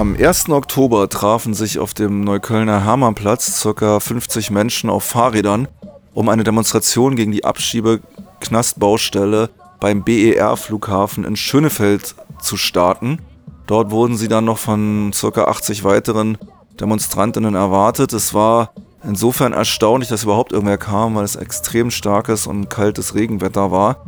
Am 0.00 0.16
1. 0.16 0.48
Oktober 0.48 1.08
trafen 1.10 1.52
sich 1.52 1.78
auf 1.78 1.92
dem 1.92 2.24
Neuköllner 2.24 2.84
Hermannplatz 2.84 3.68
ca. 3.76 4.00
50 4.00 4.50
Menschen 4.50 4.88
auf 4.88 5.04
Fahrrädern, 5.04 5.68
um 6.14 6.30
eine 6.30 6.42
Demonstration 6.42 7.16
gegen 7.16 7.32
die 7.32 7.44
Abschiebeknastbaustelle 7.44 9.50
beim 9.78 10.02
BER-Flughafen 10.02 11.24
in 11.24 11.36
Schönefeld 11.36 12.14
zu 12.40 12.56
starten. 12.56 13.18
Dort 13.66 13.90
wurden 13.90 14.16
sie 14.16 14.28
dann 14.28 14.46
noch 14.46 14.56
von 14.56 15.12
ca. 15.12 15.44
80 15.44 15.84
weiteren 15.84 16.38
Demonstrantinnen 16.80 17.54
erwartet. 17.54 18.14
Es 18.14 18.32
war 18.32 18.72
insofern 19.04 19.52
erstaunlich, 19.52 20.08
dass 20.08 20.24
überhaupt 20.24 20.52
irgendwer 20.52 20.78
kam, 20.78 21.14
weil 21.14 21.24
es 21.24 21.36
extrem 21.36 21.90
starkes 21.90 22.46
und 22.46 22.70
kaltes 22.70 23.14
Regenwetter 23.14 23.70
war. 23.70 24.06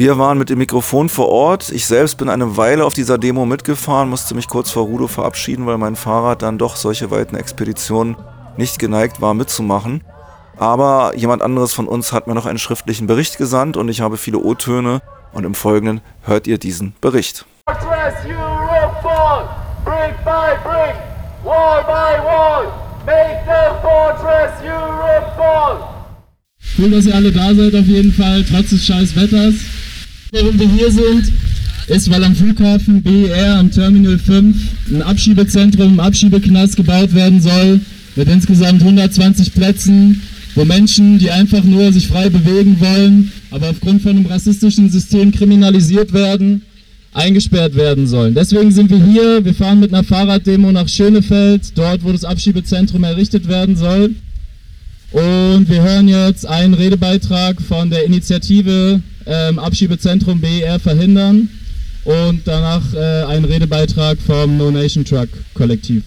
Wir 0.00 0.16
waren 0.16 0.38
mit 0.38 0.48
dem 0.48 0.56
Mikrofon 0.56 1.10
vor 1.10 1.28
Ort. 1.28 1.70
Ich 1.72 1.86
selbst 1.86 2.16
bin 2.16 2.30
eine 2.30 2.56
Weile 2.56 2.86
auf 2.86 2.94
dieser 2.94 3.18
Demo 3.18 3.44
mitgefahren, 3.44 4.08
musste 4.08 4.34
mich 4.34 4.48
kurz 4.48 4.70
vor 4.70 4.84
Rudo 4.84 5.08
verabschieden, 5.08 5.66
weil 5.66 5.76
mein 5.76 5.94
Fahrrad 5.94 6.40
dann 6.40 6.56
doch 6.56 6.76
solche 6.76 7.10
weiten 7.10 7.36
Expeditionen 7.36 8.16
nicht 8.56 8.78
geneigt 8.78 9.20
war 9.20 9.34
mitzumachen. 9.34 10.02
Aber 10.56 11.12
jemand 11.16 11.42
anderes 11.42 11.74
von 11.74 11.86
uns 11.86 12.14
hat 12.14 12.26
mir 12.26 12.34
noch 12.34 12.46
einen 12.46 12.58
schriftlichen 12.58 13.06
Bericht 13.06 13.36
gesandt 13.36 13.76
und 13.76 13.90
ich 13.90 14.00
habe 14.00 14.16
viele 14.16 14.38
O-Töne 14.38 15.02
und 15.34 15.44
im 15.44 15.52
Folgenden 15.54 16.00
hört 16.22 16.46
ihr 16.46 16.56
diesen 16.56 16.94
Bericht. 17.02 17.44
Fortress 17.66 18.24
Europe 18.24 18.96
fall, 19.02 19.50
brick 19.84 20.16
by 20.24 20.56
brick, 20.64 20.96
wall 21.44 21.82
by 21.84 22.24
wall, 22.24 22.72
make 23.04 23.42
the 23.44 23.76
fortress 23.82 24.62
Europe 24.64 25.30
fall. 25.36 25.76
Cool, 26.78 26.90
dass 26.90 27.04
ihr 27.04 27.14
alle 27.14 27.30
da 27.30 27.54
seid 27.54 27.74
auf 27.74 27.86
jeden 27.86 28.14
Fall, 28.14 28.42
trotz 28.50 28.70
des 28.70 28.86
scheiß 28.86 29.14
Wetters. 29.14 29.79
Warum 30.32 30.60
wir 30.60 30.68
hier 30.68 30.92
sind, 30.92 31.32
ist, 31.88 32.08
weil 32.08 32.22
am 32.22 32.36
Flughafen 32.36 33.02
BER 33.02 33.58
am 33.58 33.68
Terminal 33.72 34.16
5 34.16 34.56
ein 34.92 35.02
Abschiebezentrum, 35.02 35.94
ein 35.94 36.00
Abschiebeknast 36.00 36.76
gebaut 36.76 37.12
werden 37.16 37.40
soll, 37.40 37.80
mit 38.14 38.28
insgesamt 38.28 38.80
120 38.80 39.52
Plätzen, 39.52 40.22
wo 40.54 40.64
Menschen, 40.64 41.18
die 41.18 41.32
einfach 41.32 41.64
nur 41.64 41.92
sich 41.92 42.06
frei 42.06 42.28
bewegen 42.28 42.78
wollen, 42.78 43.32
aber 43.50 43.70
aufgrund 43.70 44.02
von 44.02 44.12
einem 44.12 44.26
rassistischen 44.26 44.88
System 44.88 45.32
kriminalisiert 45.32 46.12
werden, 46.12 46.62
eingesperrt 47.12 47.74
werden 47.74 48.06
sollen. 48.06 48.34
Deswegen 48.34 48.70
sind 48.70 48.88
wir 48.88 49.04
hier. 49.04 49.44
Wir 49.44 49.54
fahren 49.54 49.80
mit 49.80 49.92
einer 49.92 50.04
Fahrraddemo 50.04 50.70
nach 50.70 50.88
Schönefeld, 50.88 51.76
dort, 51.76 52.04
wo 52.04 52.12
das 52.12 52.24
Abschiebezentrum 52.24 53.02
errichtet 53.02 53.48
werden 53.48 53.74
soll. 53.74 54.14
Und 55.10 55.68
wir 55.68 55.82
hören 55.82 56.06
jetzt 56.06 56.46
einen 56.46 56.74
Redebeitrag 56.74 57.60
von 57.60 57.90
der 57.90 58.04
Initiative 58.04 59.02
ähm, 59.26 59.58
Abschiebezentrum 59.58 60.40
BER 60.40 60.78
verhindern 60.78 61.48
und 62.04 62.42
danach 62.46 62.82
äh, 62.94 63.24
einen 63.24 63.44
Redebeitrag 63.44 64.18
vom 64.18 64.56
No 64.56 64.70
Nation 64.70 65.04
Truck 65.04 65.28
Kollektiv. 65.54 66.04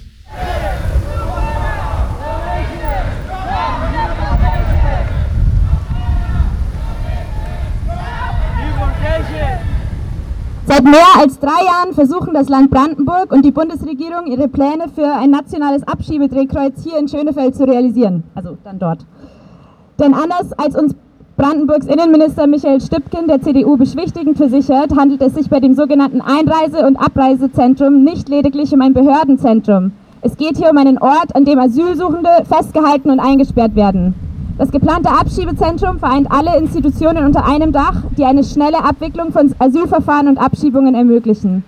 Seit 10.66 10.86
mehr 10.86 11.06
als 11.20 11.40
drei 11.40 11.66
Jahren 11.66 11.94
versuchen 11.94 12.34
das 12.34 12.50
Land 12.50 12.72
Brandenburg 12.72 13.32
und 13.32 13.46
die 13.46 13.52
Bundesregierung 13.52 14.26
ihre 14.26 14.48
Pläne 14.48 14.86
für 14.96 15.14
ein 15.14 15.30
nationales 15.30 15.84
Abschiebedrehkreuz 15.84 16.84
hier 16.84 16.98
in 16.98 17.08
Schönefeld 17.08 17.56
zu 17.56 17.66
realisieren. 17.66 18.24
Also 18.34 18.58
dann 18.64 18.80
dort. 18.80 19.06
Denn 20.00 20.16
anders 20.16 20.52
als 20.54 20.76
uns 20.76 20.96
Brandenburgs 21.36 21.88
Innenminister 21.88 22.46
Michael 22.46 22.80
Stübken 22.80 23.28
der 23.28 23.42
CDU 23.42 23.76
beschwichtigend 23.76 24.38
versichert, 24.38 24.96
handelt 24.96 25.20
es 25.24 25.34
sich 25.34 25.50
bei 25.50 25.60
dem 25.60 25.74
sogenannten 25.74 26.22
Einreise- 26.22 26.86
und 26.86 26.96
Abreisezentrum 26.96 28.04
nicht 28.04 28.30
lediglich 28.30 28.72
um 28.72 28.82
ein 28.82 28.94
Behördenzentrum. 28.94 29.94
Es 30.22 30.38
geht 30.38 30.58
hier 30.58 30.70
um 30.70 30.78
einen 30.78 31.00
Ort, 31.00 31.36
an 31.36 31.44
dem 31.44 31.58
Asylsuchende 31.58 32.30
festgehalten 32.48 33.10
und 33.10 33.20
eingesperrt 33.20 33.76
werden. 33.76 34.14
Das 34.60 34.70
geplante 34.70 35.10
Abschiebezentrum 35.10 35.98
vereint 35.98 36.28
alle 36.30 36.56
Institutionen 36.60 37.26
unter 37.26 37.44
einem 37.48 37.72
Dach, 37.72 38.04
die 38.16 38.26
eine 38.26 38.44
schnelle 38.44 38.84
Abwicklung 38.84 39.32
von 39.32 39.56
Asylverfahren 39.58 40.28
und 40.28 40.38
Abschiebungen 40.38 40.94
ermöglichen. 40.94 41.64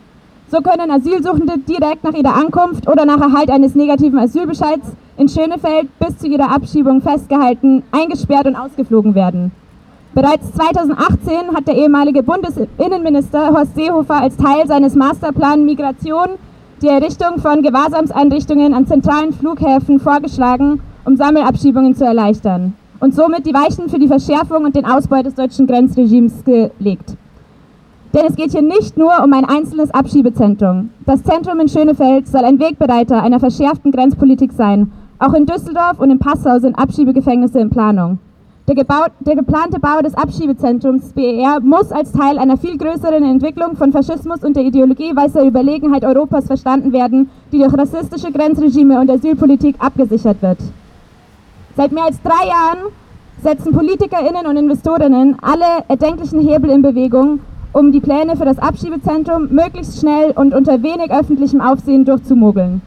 So 0.52 0.62
können 0.62 0.92
Asylsuchende 0.92 1.58
direkt 1.58 2.04
nach 2.04 2.14
ihrer 2.14 2.36
Ankunft 2.36 2.88
oder 2.88 3.06
nach 3.06 3.20
Erhalt 3.20 3.50
eines 3.50 3.74
negativen 3.74 4.20
Asylbescheids 4.20 4.92
in 5.18 5.30
Schönefeld 5.30 5.88
bis 6.00 6.18
zu 6.18 6.28
ihrer 6.28 6.52
Abschiebung 6.52 7.02
festgehalten, 7.02 7.84
eingesperrt 7.92 8.48
und 8.48 8.56
ausgeflogen 8.56 9.16
werden. 9.16 9.52
Bereits 10.14 10.52
2018 10.54 11.56
hat 11.56 11.68
der 11.68 11.76
ehemalige 11.76 12.24
Bundesinnenminister 12.24 13.50
Horst 13.52 13.76
Seehofer 13.76 14.22
als 14.22 14.38
Teil 14.38 14.66
seines 14.68 14.96
Masterplan 14.96 15.66
Migration 15.66 16.30
die 16.82 16.88
Errichtung 16.88 17.40
von 17.40 17.62
Gewahrsamseinrichtungen 17.64 18.74
an 18.74 18.88
zentralen 18.88 19.34
Flughäfen 19.34 20.00
vorgeschlagen 20.00 20.82
um 21.06 21.16
Sammelabschiebungen 21.16 21.96
zu 21.96 22.04
erleichtern 22.04 22.74
und 23.00 23.14
somit 23.14 23.46
die 23.46 23.54
Weichen 23.54 23.90
für 23.90 24.00
die 24.00 24.08
Verschärfung 24.08 24.66
und 24.66 24.76
den 24.76 24.86
Ausbau 24.86 25.22
des 25.22 25.36
deutschen 25.36 25.68
Grenzregimes 25.68 26.44
gelegt. 26.44 27.16
Denn 28.14 28.26
es 28.28 28.36
geht 28.36 28.52
hier 28.52 28.62
nicht 28.62 28.98
nur 28.98 29.12
um 29.24 29.34
ein 29.34 29.46
einzelnes 29.46 29.92
Abschiebezentrum. 29.92 30.90
Das 31.06 31.22
Zentrum 31.24 31.60
in 31.60 31.68
Schönefeld 31.68 32.28
soll 32.28 32.46
ein 32.46 32.60
Wegbereiter 32.60 33.22
einer 33.22 33.40
verschärften 33.40 33.92
Grenzpolitik 33.92 34.54
sein. 34.54 34.92
Auch 35.18 35.34
in 35.34 35.46
Düsseldorf 35.46 36.00
und 36.00 36.12
in 36.12 36.20
Passau 36.20 36.60
sind 36.60 36.78
Abschiebegefängnisse 36.78 37.60
in 37.60 37.70
Planung. 37.70 38.20
Der, 38.68 38.76
gebaut, 38.76 39.12
der, 39.22 39.36
geplante 39.36 39.80
Bau 39.80 40.02
des 40.02 40.14
Abschiebezentrums 40.16 41.14
BER 41.14 41.60
muss 41.62 41.92
als 41.92 42.12
Teil 42.12 42.38
einer 42.38 42.58
viel 42.58 42.78
größeren 42.78 43.24
Entwicklung 43.24 43.78
von 43.78 43.94
Faschismus 43.94 44.44
und 44.44 44.58
der 44.58 44.64
Ideologie 44.64 45.16
weißer 45.16 45.46
Überlegenheit 45.46 46.04
Europas 46.04 46.48
verstanden 46.48 46.92
werden, 46.92 47.30
die 47.52 47.60
durch 47.60 47.74
rassistische 47.78 48.32
Grenzregime 48.32 49.00
und 49.00 49.10
Asylpolitik 49.10 49.76
abgesichert 49.80 50.42
wird. 50.42 50.58
Seit 51.78 51.92
mehr 51.94 52.06
als 52.06 52.22
drei 52.22 52.48
Jahren 52.48 52.92
setzen 53.42 53.72
PolitikerInnen 53.72 54.48
und 54.48 54.58
Investorinnen 54.58 55.38
alle 55.42 55.86
erdenklichen 55.88 56.40
Hebel 56.42 56.72
in 56.72 56.82
Bewegung, 56.82 57.40
um 57.72 57.92
die 57.92 58.02
Pläne 58.02 58.36
für 58.36 58.46
das 58.46 58.58
Abschiebezentrum 58.58 59.48
möglichst 59.52 60.00
schnell 60.00 60.32
und 60.32 60.54
unter 60.54 60.82
wenig 60.84 61.12
öffentlichem 61.12 61.62
Aufsehen 61.62 62.04
durchzumogeln. 62.04 62.82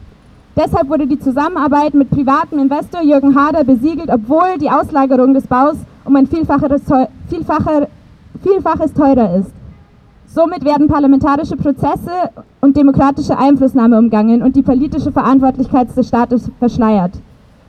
Deshalb 0.59 0.89
wurde 0.89 1.07
die 1.07 1.17
Zusammenarbeit 1.17 1.93
mit 1.93 2.09
privatem 2.09 2.59
Investor 2.59 3.01
Jürgen 3.01 3.33
Hader 3.33 3.63
besiegelt, 3.63 4.09
obwohl 4.09 4.57
die 4.59 4.69
Auslagerung 4.69 5.33
des 5.33 5.47
Baus 5.47 5.77
um 6.03 6.13
ein 6.17 6.27
Vielfaches, 6.27 6.81
Vielfacher, 7.29 7.87
Vielfaches 8.43 8.93
teurer 8.93 9.35
ist. 9.35 9.53
Somit 10.27 10.65
werden 10.65 10.89
parlamentarische 10.89 11.55
Prozesse 11.55 12.11
und 12.59 12.75
demokratische 12.75 13.37
Einflussnahme 13.37 13.97
umgangen 13.97 14.43
und 14.43 14.57
die 14.57 14.61
politische 14.61 15.13
Verantwortlichkeit 15.13 15.95
des 15.95 16.09
Staates 16.09 16.51
verschleiert. 16.59 17.13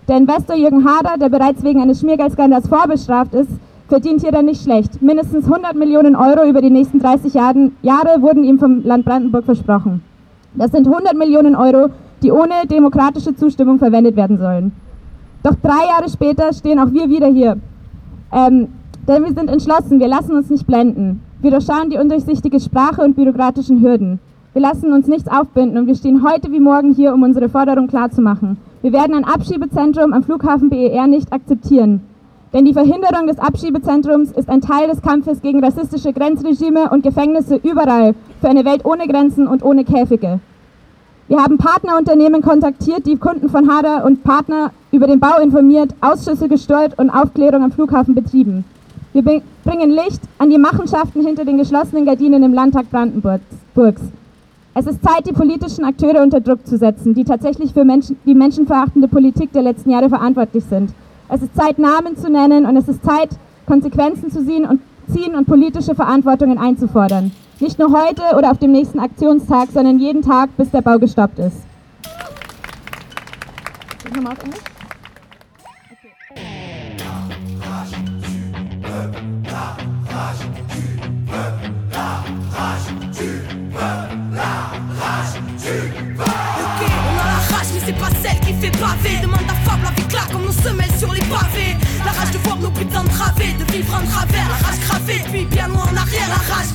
Der 0.08 0.16
Investor 0.16 0.56
Jürgen 0.56 0.84
Hader, 0.84 1.16
der 1.16 1.28
bereits 1.28 1.62
wegen 1.62 1.80
eines 1.80 2.00
Schmiergeldskandals 2.00 2.66
vorbestraft 2.66 3.34
ist, 3.34 3.52
verdient 3.86 4.22
hier 4.22 4.32
dann 4.32 4.46
nicht 4.46 4.64
schlecht. 4.64 5.00
Mindestens 5.00 5.44
100 5.44 5.76
Millionen 5.76 6.16
Euro 6.16 6.44
über 6.44 6.60
die 6.60 6.70
nächsten 6.70 6.98
30 6.98 7.34
Jahren, 7.34 7.76
Jahre 7.82 8.20
wurden 8.20 8.42
ihm 8.42 8.58
vom 8.58 8.82
Land 8.82 9.04
Brandenburg 9.04 9.44
versprochen. 9.44 10.02
Das 10.54 10.72
sind 10.72 10.88
100 10.88 11.16
Millionen 11.16 11.54
Euro, 11.54 11.90
die 12.22 12.32
ohne 12.32 12.66
demokratische 12.70 13.34
Zustimmung 13.34 13.78
verwendet 13.78 14.16
werden 14.16 14.38
sollen. 14.38 14.72
Doch 15.42 15.54
drei 15.62 15.86
Jahre 15.86 16.08
später 16.08 16.52
stehen 16.52 16.78
auch 16.78 16.92
wir 16.92 17.08
wieder 17.08 17.28
hier. 17.28 17.56
Ähm, 18.32 18.68
denn 19.08 19.24
wir 19.24 19.32
sind 19.32 19.50
entschlossen, 19.50 19.98
wir 19.98 20.08
lassen 20.08 20.36
uns 20.36 20.50
nicht 20.50 20.66
blenden. 20.66 21.22
Wir 21.40 21.50
durchschauen 21.50 21.90
die 21.90 21.96
undurchsichtige 21.96 22.60
Sprache 22.60 23.02
und 23.02 23.16
bürokratischen 23.16 23.80
Hürden. 23.80 24.20
Wir 24.52 24.62
lassen 24.62 24.92
uns 24.92 25.06
nichts 25.06 25.28
aufbinden 25.28 25.78
und 25.78 25.86
wir 25.86 25.94
stehen 25.94 26.22
heute 26.28 26.52
wie 26.52 26.60
morgen 26.60 26.92
hier, 26.92 27.14
um 27.14 27.22
unsere 27.22 27.48
Forderung 27.48 27.86
klarzumachen. 27.86 28.58
Wir 28.82 28.92
werden 28.92 29.14
ein 29.14 29.24
Abschiebezentrum 29.24 30.12
am 30.12 30.22
Flughafen 30.22 30.68
BER 30.68 31.06
nicht 31.06 31.32
akzeptieren. 31.32 32.02
Denn 32.52 32.64
die 32.64 32.72
Verhinderung 32.72 33.28
des 33.28 33.38
Abschiebezentrums 33.38 34.32
ist 34.32 34.48
ein 34.48 34.60
Teil 34.60 34.88
des 34.88 35.02
Kampfes 35.02 35.40
gegen 35.40 35.64
rassistische 35.64 36.12
Grenzregime 36.12 36.90
und 36.90 37.04
Gefängnisse 37.04 37.60
überall 37.62 38.14
für 38.40 38.48
eine 38.48 38.64
Welt 38.64 38.84
ohne 38.84 39.06
Grenzen 39.06 39.46
und 39.46 39.62
ohne 39.62 39.84
Käfige. 39.84 40.40
Wir 41.30 41.40
haben 41.40 41.58
Partnerunternehmen 41.58 42.42
kontaktiert, 42.42 43.06
die 43.06 43.16
Kunden 43.16 43.48
von 43.48 43.70
Hader 43.70 44.04
und 44.04 44.24
Partner 44.24 44.72
über 44.90 45.06
den 45.06 45.20
Bau 45.20 45.38
informiert, 45.40 45.94
Ausschüsse 46.00 46.48
gesteuert 46.48 46.98
und 46.98 47.08
Aufklärung 47.08 47.62
am 47.62 47.70
Flughafen 47.70 48.16
betrieben. 48.16 48.64
Wir 49.12 49.22
bringen 49.22 49.90
Licht 49.92 50.20
an 50.38 50.50
die 50.50 50.58
Machenschaften 50.58 51.24
hinter 51.24 51.44
den 51.44 51.56
geschlossenen 51.56 52.04
Gardinen 52.04 52.42
im 52.42 52.52
Landtag 52.52 52.90
Brandenburgs. 52.90 54.02
Es 54.74 54.86
ist 54.88 55.04
Zeit, 55.04 55.24
die 55.28 55.32
politischen 55.32 55.84
Akteure 55.84 56.20
unter 56.20 56.40
Druck 56.40 56.66
zu 56.66 56.76
setzen, 56.76 57.14
die 57.14 57.22
tatsächlich 57.22 57.74
für 57.74 57.84
Menschen, 57.84 58.16
die 58.26 58.34
menschenverachtende 58.34 59.06
Politik 59.06 59.52
der 59.52 59.62
letzten 59.62 59.90
Jahre 59.90 60.08
verantwortlich 60.08 60.64
sind. 60.64 60.92
Es 61.28 61.42
ist 61.42 61.54
Zeit, 61.54 61.78
Namen 61.78 62.16
zu 62.16 62.28
nennen 62.28 62.66
und 62.66 62.76
es 62.76 62.88
ist 62.88 63.04
Zeit, 63.04 63.28
Konsequenzen 63.66 64.32
zu 64.32 64.44
ziehen 64.44 64.64
und, 64.64 64.80
ziehen 65.06 65.36
und 65.36 65.46
politische 65.46 65.94
Verantwortungen 65.94 66.58
einzufordern. 66.58 67.30
Nicht 67.60 67.78
nur 67.78 67.92
heute 67.92 68.22
oder 68.38 68.52
auf 68.52 68.58
dem 68.58 68.72
nächsten 68.72 68.98
Aktionstag, 68.98 69.68
sondern 69.72 69.98
jeden 69.98 70.22
Tag, 70.22 70.48
bis 70.56 70.70
der 70.70 70.80
Bau 70.80 70.98
gestoppt 70.98 71.38
ist. 71.38 71.58
c'est 87.86 87.98
pas 87.98 88.10
celle 88.22 88.38
qui 88.40 88.52
fait 88.54 88.70
pavé 88.78 89.18
Demande 89.22 89.46
ta 89.46 89.54
fable 89.68 89.86
avec 89.86 90.12
là 90.12 90.20
comme 90.30 90.44
nos 90.44 90.52
semelles 90.52 90.94
sur 90.98 91.12
les 91.12 91.20
pavés 91.20 91.76
La 92.04 92.12
rage 92.12 92.30
de 92.30 92.38
voir 92.38 92.58
nos 92.58 92.70
buts 92.70 92.86
entravés 92.94 93.52
De 93.58 93.64
vivre 93.72 93.94
en 93.94 94.06
travers, 94.06 94.48
la 94.48 94.66
rage 94.66 94.80
gravée 94.86 95.20
Puis 95.30 95.44
bien 95.46 95.68
loin 95.68 95.84
en 95.84 95.96
arrière, 95.96 96.28
la 96.28 96.54
rage 96.54 96.70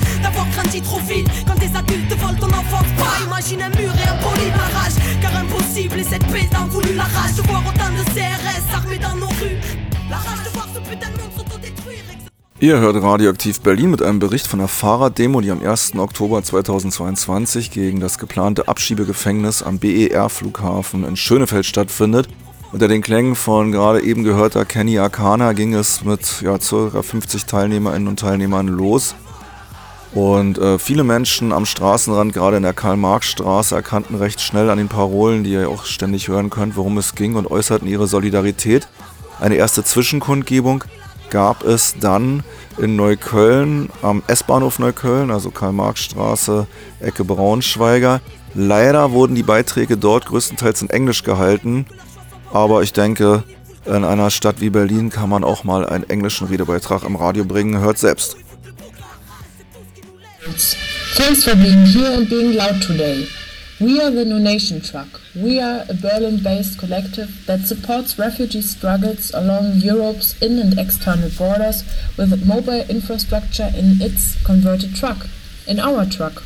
d'avoir 0.56 0.64
grandi 0.64 0.82
trop 0.82 1.00
vite. 1.00 1.28
Quand 1.48 1.60
des 1.60 1.76
adultes 1.76 2.14
volent 2.20 2.40
ton 2.40 2.48
enfance, 2.48 2.88
pas 2.98 3.24
imagine 3.26 3.62
un 3.62 3.70
mur 3.70 3.92
et 3.96 4.10
un 4.10 4.18
poli 4.18 4.52
car 5.22 5.36
impossible 5.36 6.00
et 6.00 6.04
cette 6.04 6.26
paix 6.28 6.48
t'en 6.52 6.68
voulu 6.68 6.94
la 6.96 7.04
rage 7.04 7.36
de 7.36 7.42
voir 7.44 7.62
autant 7.68 7.92
de 7.92 8.04
CRS 8.14 8.76
armés 8.76 9.00
dans 9.00 9.16
nos 9.16 9.28
rues. 9.28 9.60
La 10.10 10.18
rage 10.18 10.44
de 10.46 10.50
voir 10.54 10.68
ce 10.74 10.80
putain 10.80 11.08
de 11.12 11.22
monde 11.22 11.32
s'autodétruire. 11.36 12.04
Ihr 12.62 12.78
hört 12.80 13.02
Radioaktiv 13.02 13.62
Berlin 13.62 13.90
mit 13.90 14.02
einem 14.02 14.20
Bericht 14.20 14.48
von 14.48 14.60
der 14.60 14.70
Fahrraddemo, 14.70 15.42
die 15.42 15.52
am 15.52 15.62
1. 15.62 15.96
Oktober 15.98 16.42
2022 16.42 17.70
gegen 17.70 18.00
das 18.00 18.18
geplante 18.18 18.68
Abschiebegefängnis 18.68 19.62
am 19.62 19.78
BER-Flughafen 19.78 21.06
in 21.06 21.16
Schönefeld 21.18 21.66
stattfindet. 21.66 22.30
Unter 22.72 22.88
den 22.88 23.02
Klängen 23.02 23.36
von 23.36 23.72
gerade 23.72 24.02
eben 24.02 24.24
gehörter 24.24 24.66
Kenny 24.66 25.00
Akana 25.00 25.54
ging 25.54 25.74
es 25.74 26.04
mit 26.04 26.42
ja, 26.42 26.58
ca. 26.58 27.02
50 27.02 27.46
Teilnehmerinnen 27.46 28.08
und 28.08 28.20
Teilnehmern 28.20 28.68
los. 28.68 29.16
Und 30.16 30.58
äh, 30.58 30.80
viele 30.80 31.04
Menschen 31.04 31.52
am 31.52 31.66
Straßenrand, 31.66 32.32
gerade 32.32 32.56
in 32.56 32.64
der 32.64 32.74
Karl-Marx-Straße, 32.74 33.76
erkannten 33.76 34.16
recht 34.16 34.40
schnell 34.40 34.70
an 34.70 34.78
den 34.78 34.88
Parolen, 34.88 35.44
die 35.44 35.52
ihr 35.52 35.70
auch 35.70 35.84
ständig 35.86 36.30
hören 36.30 36.50
könnt, 36.50 36.78
worum 36.78 36.98
es 36.98 37.16
ging 37.16 37.36
und 37.36 37.52
äußerten 37.52 37.86
ihre 37.86 38.08
Solidarität. 38.08 38.88
Eine 39.42 39.56
erste 39.56 39.84
Zwischenkundgebung 39.84 40.86
gab 41.30 41.66
es 41.66 41.96
dann 42.00 42.44
in 42.78 42.96
Neukölln, 42.96 43.90
am 44.02 44.24
S-Bahnhof 44.28 44.80
Neukölln, 44.80 45.32
also 45.32 45.52
Karl-Marx-Straße, 45.52 46.66
Ecke 47.02 47.26
Braunschweiger. 47.26 48.22
Leider 48.54 49.12
wurden 49.12 49.36
die 49.36 49.44
Beiträge 49.44 49.98
dort 49.98 50.28
größtenteils 50.28 50.82
in 50.82 50.90
Englisch 50.90 51.24
gehalten, 51.24 51.88
aber 52.54 52.84
ich 52.84 52.94
denke, 52.94 53.44
in 53.84 54.06
einer 54.06 54.30
Stadt 54.30 54.62
wie 54.62 54.70
Berlin 54.70 55.10
kann 55.10 55.30
man 55.30 55.44
auch 55.44 55.66
mal 55.66 55.86
einen 55.86 56.10
englischen 56.10 56.48
Redebeitrag 56.48 57.04
im 57.04 57.18
Radio 57.18 57.44
bringen. 57.44 57.82
Hört 57.82 57.98
selbst. 57.98 58.38
Thanks 60.46 61.44
for 61.44 61.56
being 61.56 61.88
here 61.88 62.12
and 62.12 62.30
being 62.30 62.54
loud 62.54 62.80
today. 62.80 63.28
We 63.80 64.00
are 64.00 64.12
the 64.12 64.26
No 64.26 64.38
Nation 64.38 64.80
Truck. 64.80 65.20
We 65.36 65.60
are 65.60 65.86
a 65.90 65.96
Berlin 65.96 66.44
based 66.44 66.78
collective 66.78 67.48
that 67.48 67.62
supports 67.62 68.20
refugee 68.20 68.62
struggles 68.62 69.34
along 69.34 69.78
Europe's 69.78 70.40
in 70.44 70.60
and 70.60 70.78
external 70.78 71.32
borders 71.36 71.84
with 72.16 72.46
mobile 72.46 72.86
infrastructure 72.88 73.72
in 73.76 74.00
its 74.00 74.40
converted 74.44 74.96
truck, 74.96 75.26
in 75.66 75.80
our 75.80 76.06
truck. 76.06 76.44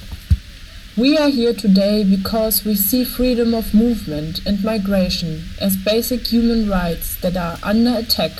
We 0.95 1.17
are 1.17 1.29
here 1.29 1.53
today 1.53 2.05
because 2.05 2.63
we 2.63 2.75
see 2.75 3.03
freedom 3.03 3.53
of 3.53 3.73
movement 3.73 4.39
and 4.45 4.63
migration 4.63 5.43
as 5.59 5.75
basic 5.75 6.27
human 6.27 6.69
rights 6.69 7.17
that 7.17 7.35
are 7.35 7.57
under 7.63 7.97
attack 7.97 8.31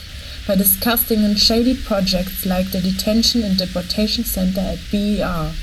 by 0.47 0.55
disgusting 0.55 1.23
and 1.23 1.37
shady 1.37 1.75
projects 1.75 2.45
like 2.45 2.71
the 2.71 2.81
detention 2.81 3.43
and 3.43 3.57
deportation 3.57 4.23
center 4.23 4.61
at 4.61 4.79
BER. 4.91 5.53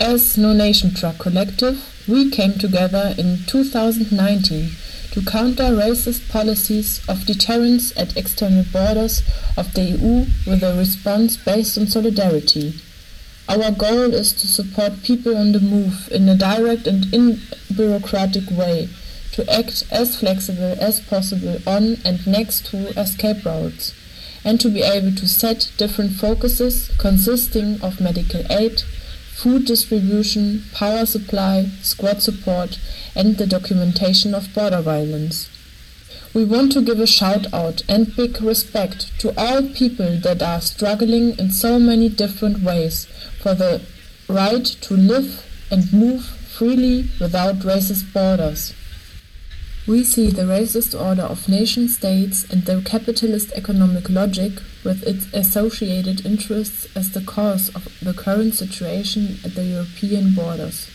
As 0.00 0.38
No 0.38 0.52
Nation 0.52 0.94
Truck 0.94 1.18
Collective, 1.18 1.78
we 2.08 2.30
came 2.30 2.54
together 2.54 3.14
in 3.18 3.40
2019 3.46 4.70
to 5.12 5.22
counter 5.22 5.64
racist 5.64 6.30
policies 6.30 7.00
of 7.08 7.26
deterrence 7.26 7.96
at 7.96 8.16
external 8.16 8.64
borders 8.72 9.22
of 9.56 9.74
the 9.74 9.82
EU 9.82 10.26
with 10.46 10.62
a 10.62 10.74
response 10.78 11.36
based 11.36 11.76
on 11.76 11.86
solidarity. 11.86 12.74
Our 13.48 13.72
goal 13.72 14.14
is 14.14 14.32
to 14.34 14.46
support 14.46 15.02
people 15.02 15.36
on 15.36 15.52
the 15.52 15.60
move 15.60 16.08
in 16.12 16.28
a 16.28 16.36
direct 16.36 16.86
and 16.86 17.06
unbureaucratic 17.06 18.52
way, 18.52 18.88
to 19.32 19.48
act 19.52 19.84
as 19.90 20.16
flexible 20.18 20.76
as 20.80 21.00
possible 21.00 21.58
on 21.66 21.96
and 22.04 22.26
next 22.26 22.66
to 22.66 22.88
escape 22.98 23.44
routes, 23.44 23.94
and 24.44 24.60
to 24.60 24.68
be 24.68 24.82
able 24.82 25.14
to 25.14 25.28
set 25.28 25.70
different 25.76 26.12
focuses 26.12 26.90
consisting 26.98 27.80
of 27.82 28.00
medical 28.00 28.42
aid, 28.50 28.82
food 29.34 29.64
distribution, 29.64 30.64
power 30.74 31.06
supply, 31.06 31.66
squad 31.82 32.22
support, 32.22 32.78
and 33.14 33.38
the 33.38 33.46
documentation 33.46 34.34
of 34.34 34.52
border 34.54 34.82
violence. 34.82 35.48
We 36.32 36.44
want 36.44 36.72
to 36.72 36.82
give 36.82 37.00
a 37.00 37.06
shout 37.06 37.52
out 37.52 37.82
and 37.88 38.14
big 38.14 38.40
respect 38.40 39.18
to 39.20 39.32
all 39.36 39.62
people 39.62 40.16
that 40.18 40.42
are 40.42 40.60
struggling 40.60 41.36
in 41.38 41.50
so 41.50 41.78
many 41.78 42.08
different 42.08 42.62
ways 42.62 43.06
for 43.42 43.54
the 43.54 43.82
right 44.28 44.64
to 44.64 44.94
live 44.94 45.44
and 45.70 45.92
move 45.92 46.24
freely 46.24 47.08
without 47.18 47.60
racist 47.60 48.12
borders. 48.12 48.74
We 49.86 50.04
see 50.04 50.28
the 50.28 50.42
racist 50.42 50.98
order 50.98 51.22
of 51.22 51.48
nation 51.48 51.88
states 51.88 52.44
and 52.50 52.64
the 52.64 52.82
capitalist 52.82 53.50
economic 53.52 54.10
logic 54.10 54.52
with 54.84 55.02
its 55.04 55.26
associated 55.32 56.24
interests 56.26 56.86
as 56.94 57.12
the 57.12 57.22
cause 57.22 57.70
of 57.70 57.88
the 58.00 58.12
current 58.12 58.54
situation 58.54 59.38
at 59.42 59.54
the 59.54 59.64
European 59.64 60.34
borders. 60.34 60.90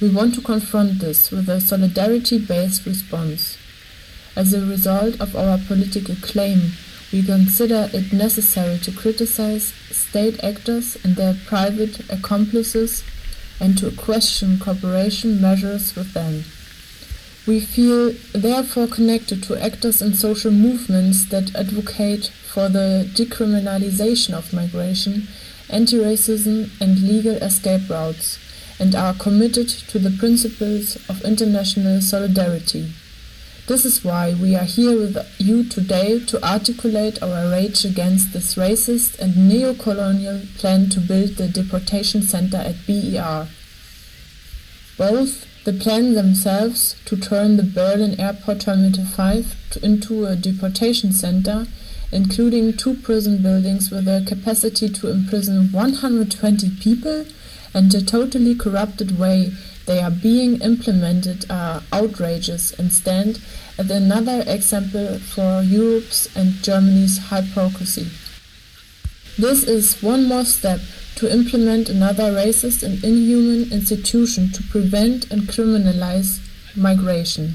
We 0.00 0.08
want 0.08 0.34
to 0.36 0.40
confront 0.40 1.00
this 1.00 1.30
with 1.32 1.48
a 1.48 1.60
solidarity 1.60 2.38
based 2.38 2.86
response. 2.86 3.58
As 4.36 4.54
a 4.54 4.64
result 4.64 5.20
of 5.20 5.36
our 5.36 5.58
political 5.58 6.14
claim, 6.16 6.72
we 7.12 7.22
consider 7.22 7.90
it 7.92 8.12
necessary 8.12 8.78
to 8.78 8.92
criticize 8.92 9.74
state 9.90 10.42
actors 10.42 10.96
and 11.04 11.16
their 11.16 11.34
private 11.46 12.08
accomplices 12.10 13.04
and 13.60 13.76
to 13.78 13.90
question 13.92 14.58
cooperation 14.58 15.40
measures 15.40 15.94
with 15.94 16.12
them. 16.12 16.44
We 17.46 17.60
feel 17.60 18.14
therefore 18.32 18.86
connected 18.86 19.42
to 19.44 19.62
actors 19.62 20.00
and 20.00 20.16
social 20.16 20.50
movements 20.50 21.26
that 21.26 21.54
advocate 21.54 22.28
for 22.28 22.70
the 22.70 23.06
decriminalization 23.14 24.32
of 24.32 24.54
migration, 24.54 25.28
anti 25.68 25.98
racism, 25.98 26.70
and 26.80 27.02
legal 27.02 27.34
escape 27.34 27.90
routes, 27.90 28.38
and 28.80 28.94
are 28.94 29.12
committed 29.12 29.68
to 29.68 29.98
the 29.98 30.10
principles 30.10 30.96
of 31.06 31.22
international 31.22 32.00
solidarity. 32.00 32.94
This 33.66 33.84
is 33.84 34.02
why 34.02 34.34
we 34.34 34.54
are 34.56 34.64
here 34.64 34.96
with 34.96 35.16
you 35.38 35.64
today 35.64 36.20
to 36.26 36.42
articulate 36.42 37.22
our 37.22 37.50
rage 37.50 37.84
against 37.84 38.32
this 38.32 38.56
racist 38.56 39.18
and 39.18 39.48
neo-colonial 39.48 40.42
plan 40.56 40.88
to 40.90 41.00
build 41.00 41.36
the 41.36 41.48
deportation 41.48 42.22
center 42.22 42.58
at 42.58 42.86
BER. 42.86 43.48
Both 44.96 45.46
the 45.64 45.72
plan 45.72 46.12
themselves 46.12 46.94
to 47.06 47.16
turn 47.16 47.56
the 47.56 47.62
Berlin 47.62 48.20
Airport 48.20 48.60
Terminal 48.60 49.06
5 49.06 49.78
into 49.82 50.26
a 50.26 50.36
deportation 50.36 51.12
center, 51.12 51.66
including 52.12 52.76
two 52.76 52.94
prison 52.94 53.42
buildings 53.42 53.90
with 53.90 54.06
a 54.06 54.22
capacity 54.26 54.90
to 54.90 55.10
imprison 55.10 55.72
120 55.72 56.70
people, 56.80 57.24
and 57.72 57.90
the 57.90 58.02
totally 58.02 58.54
corrupted 58.54 59.18
way 59.18 59.52
they 59.86 60.00
are 60.00 60.10
being 60.10 60.60
implemented 60.60 61.50
are 61.50 61.82
outrageous 61.92 62.72
and 62.78 62.92
stand 62.92 63.40
as 63.78 63.90
another 63.90 64.44
example 64.46 65.18
for 65.18 65.62
Europe's 65.62 66.28
and 66.36 66.52
Germany's 66.62 67.30
hypocrisy. 67.30 68.08
This 69.38 69.64
is 69.64 70.02
one 70.02 70.26
more 70.28 70.44
step 70.44 70.80
to 71.16 71.32
implement 71.32 71.88
another 71.88 72.32
racist 72.32 72.82
and 72.82 73.02
inhuman 73.04 73.72
institution 73.72 74.50
to 74.52 74.62
prevent 74.64 75.30
and 75.30 75.42
criminalize 75.42 76.40
migration. 76.76 77.54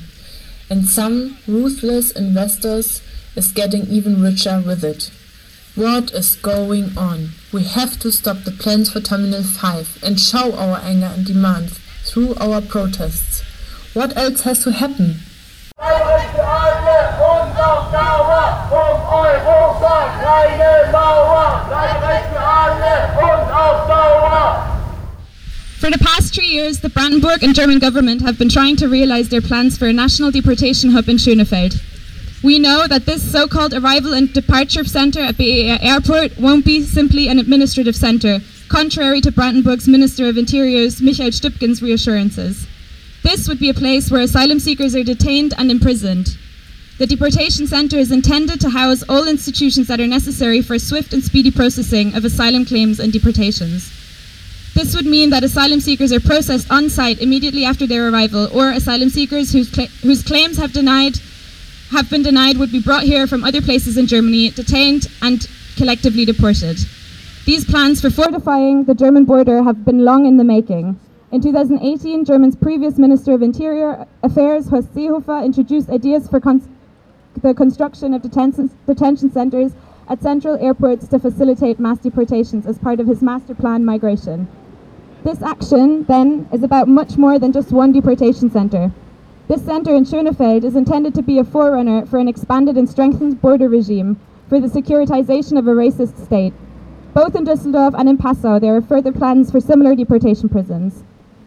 And 0.69 0.87
some 0.87 1.37
ruthless 1.47 2.11
investors 2.11 3.01
is 3.35 3.51
getting 3.51 3.87
even 3.87 4.21
richer 4.21 4.61
with 4.65 4.83
it. 4.83 5.11
What 5.75 6.11
is 6.11 6.35
going 6.35 6.97
on? 6.97 7.29
We 7.51 7.63
have 7.63 7.99
to 7.99 8.11
stop 8.11 8.43
the 8.43 8.51
plans 8.51 8.91
for 8.91 8.99
Terminal 8.99 9.43
5 9.43 9.99
and 10.03 10.19
show 10.19 10.53
our 10.55 10.79
anger 10.79 11.11
and 11.15 11.25
demands 11.25 11.79
through 12.03 12.35
our 12.35 12.61
protests. 12.61 13.43
What 13.93 14.15
else 14.17 14.41
has 14.41 14.63
to 14.63 14.71
happen? 14.71 15.19
For 25.79 25.89
the 25.89 25.97
past 25.97 26.35
three 26.35 26.47
years, 26.47 26.81
the 26.81 26.89
Brandenburg 26.89 27.41
and 27.41 27.55
German 27.55 27.79
government 27.79 28.21
have 28.21 28.37
been 28.37 28.49
trying 28.49 28.75
to 28.77 28.87
realize 28.87 29.29
their 29.29 29.41
plans 29.41 29.77
for 29.77 29.87
a 29.87 29.93
national 29.93 30.29
deportation 30.29 30.91
hub 30.91 31.07
in 31.09 31.17
Schönefeld. 31.17 31.81
We 32.43 32.59
know 32.59 32.87
that 32.87 33.05
this 33.05 33.29
so 33.29 33.47
called 33.47 33.73
arrival 33.73 34.13
and 34.13 34.31
departure 34.31 34.83
center 34.83 35.19
at 35.19 35.37
BER 35.37 35.77
Airport 35.81 36.37
won't 36.37 36.63
be 36.63 36.83
simply 36.83 37.27
an 37.27 37.39
administrative 37.39 37.95
center, 37.95 38.39
contrary 38.67 39.19
to 39.21 39.31
Brandenburg's 39.31 39.87
Minister 39.87 40.27
of 40.27 40.37
Interior's 40.37 41.01
Michael 41.01 41.31
Stübgen's 41.31 41.81
reassurances. 41.81 42.67
This 43.23 43.47
would 43.47 43.59
be 43.59 43.69
a 43.69 43.73
place 43.73 44.11
where 44.11 44.21
asylum 44.21 44.59
seekers 44.59 44.95
are 44.95 45.03
detained 45.03 45.53
and 45.57 45.69
imprisoned. 45.69 46.37
The 46.99 47.07
deportation 47.07 47.65
center 47.65 47.95
is 47.95 48.11
intended 48.11 48.59
to 48.59 48.71
house 48.71 49.03
all 49.07 49.25
institutions 49.25 49.87
that 49.87 50.01
are 50.01 50.07
necessary 50.07 50.61
for 50.61 50.77
swift 50.77 51.13
and 51.13 51.23
speedy 51.23 51.49
processing 51.49 52.13
of 52.13 52.25
asylum 52.25 52.65
claims 52.65 52.99
and 52.99 53.13
deportations. 53.13 53.89
This 54.75 54.93
would 54.93 55.05
mean 55.05 55.29
that 55.29 55.45
asylum 55.45 55.79
seekers 55.79 56.11
are 56.11 56.19
processed 56.19 56.69
on 56.69 56.89
site 56.89 57.21
immediately 57.21 57.63
after 57.63 57.87
their 57.87 58.09
arrival, 58.09 58.49
or 58.53 58.71
asylum 58.71 59.07
seekers 59.07 59.53
whose, 59.53 59.71
cla- 59.71 59.87
whose 60.03 60.21
claims 60.21 60.57
have 60.57 60.73
denied 60.73 61.21
have 61.91 62.09
been 62.09 62.21
denied 62.21 62.57
would 62.57 62.71
be 62.71 62.81
brought 62.81 63.03
here 63.03 63.27
from 63.27 63.45
other 63.45 63.61
places 63.61 63.97
in 63.97 64.05
Germany, 64.05 64.49
detained 64.49 65.07
and 65.21 65.47
collectively 65.77 66.25
deported. 66.25 66.77
These 67.45 67.63
plans 67.63 68.01
for 68.01 68.09
fortifying 68.09 68.83
the 68.83 68.93
German 68.93 69.23
border 69.23 69.63
have 69.63 69.85
been 69.85 70.03
long 70.03 70.25
in 70.25 70.35
the 70.35 70.43
making. 70.43 70.99
In 71.31 71.39
2018, 71.39 72.25
Germany's 72.25 72.57
previous 72.57 72.97
Minister 72.97 73.31
of 73.31 73.41
Interior 73.41 74.05
Affairs, 74.21 74.67
Horst 74.67 74.93
Seehofer, 74.93 75.45
introduced 75.45 75.89
ideas 75.89 76.27
for 76.27 76.41
the 77.41 77.53
construction 77.53 78.13
of 78.13 78.21
detention, 78.21 78.69
detention 78.85 79.31
centres 79.31 79.73
at 80.07 80.21
central 80.21 80.57
airports 80.57 81.07
to 81.07 81.19
facilitate 81.19 81.79
mass 81.79 81.99
deportations 81.99 82.65
as 82.65 82.79
part 82.79 82.99
of 82.99 83.07
his 83.07 83.21
master 83.21 83.53
plan 83.53 83.85
migration. 83.85 84.47
This 85.23 85.41
action, 85.41 86.05
then, 86.05 86.47
is 86.51 86.63
about 86.63 86.87
much 86.87 87.17
more 87.17 87.37
than 87.37 87.51
just 87.51 87.71
one 87.71 87.91
deportation 87.91 88.49
centre. 88.49 88.91
This 89.47 89.63
centre 89.63 89.95
in 89.95 90.05
Schönefeld 90.05 90.63
is 90.63 90.75
intended 90.75 91.13
to 91.15 91.21
be 91.21 91.39
a 91.39 91.43
forerunner 91.43 92.05
for 92.05 92.19
an 92.19 92.27
expanded 92.27 92.77
and 92.77 92.89
strengthened 92.89 93.41
border 93.41 93.67
regime 93.67 94.19
for 94.47 94.59
the 94.59 94.67
securitization 94.67 95.57
of 95.57 95.67
a 95.67 95.71
racist 95.71 96.23
state. 96.23 96.53
Both 97.13 97.35
in 97.35 97.45
Düsseldorf 97.45 97.99
and 97.99 98.07
in 98.07 98.17
Passau, 98.17 98.59
there 98.59 98.75
are 98.75 98.81
further 98.81 99.11
plans 99.11 99.51
for 99.51 99.59
similar 99.59 99.95
deportation 99.95 100.49
prisons. 100.49 101.03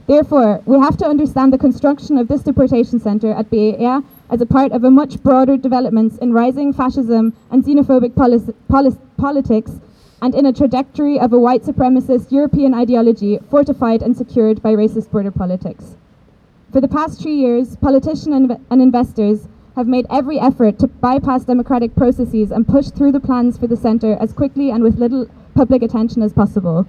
Therefore, 0.06 0.60
we 0.66 0.78
have 0.78 0.96
to 0.98 1.06
understand 1.06 1.52
the 1.52 1.58
construction 1.58 2.18
of 2.18 2.28
this 2.28 2.42
deportation 2.42 2.98
centre 2.98 3.32
at 3.32 3.48
BER 3.50 4.02
as 4.32 4.40
a 4.40 4.46
part 4.46 4.72
of 4.72 4.82
a 4.82 4.90
much 4.90 5.22
broader 5.22 5.58
developments 5.58 6.16
in 6.16 6.32
rising 6.32 6.72
fascism 6.72 7.34
and 7.50 7.62
xenophobic 7.62 8.16
politics 9.18 9.72
and 10.22 10.34
in 10.34 10.46
a 10.46 10.52
trajectory 10.52 11.20
of 11.20 11.34
a 11.34 11.38
white 11.38 11.62
supremacist 11.64 12.32
European 12.32 12.72
ideology 12.72 13.38
fortified 13.50 14.00
and 14.00 14.16
secured 14.16 14.62
by 14.62 14.72
racist 14.72 15.10
border 15.10 15.30
politics. 15.30 15.96
For 16.72 16.80
the 16.80 16.88
past 16.88 17.20
three 17.20 17.34
years, 17.34 17.76
politicians 17.76 18.50
and, 18.70 18.80
investors 18.80 19.48
have 19.76 19.86
made 19.86 20.06
every 20.08 20.40
effort 20.40 20.78
to 20.78 20.86
bypass 20.86 21.44
democratic 21.44 21.94
processes 21.94 22.50
and 22.50 22.66
push 22.66 22.88
through 22.88 23.12
the 23.12 23.20
plans 23.20 23.58
for 23.58 23.66
the 23.66 23.76
centre 23.76 24.16
as 24.18 24.32
quickly 24.32 24.70
and 24.70 24.82
with 24.82 24.98
little 24.98 25.26
public 25.54 25.82
attention 25.82 26.22
as 26.22 26.32
possible. 26.32 26.86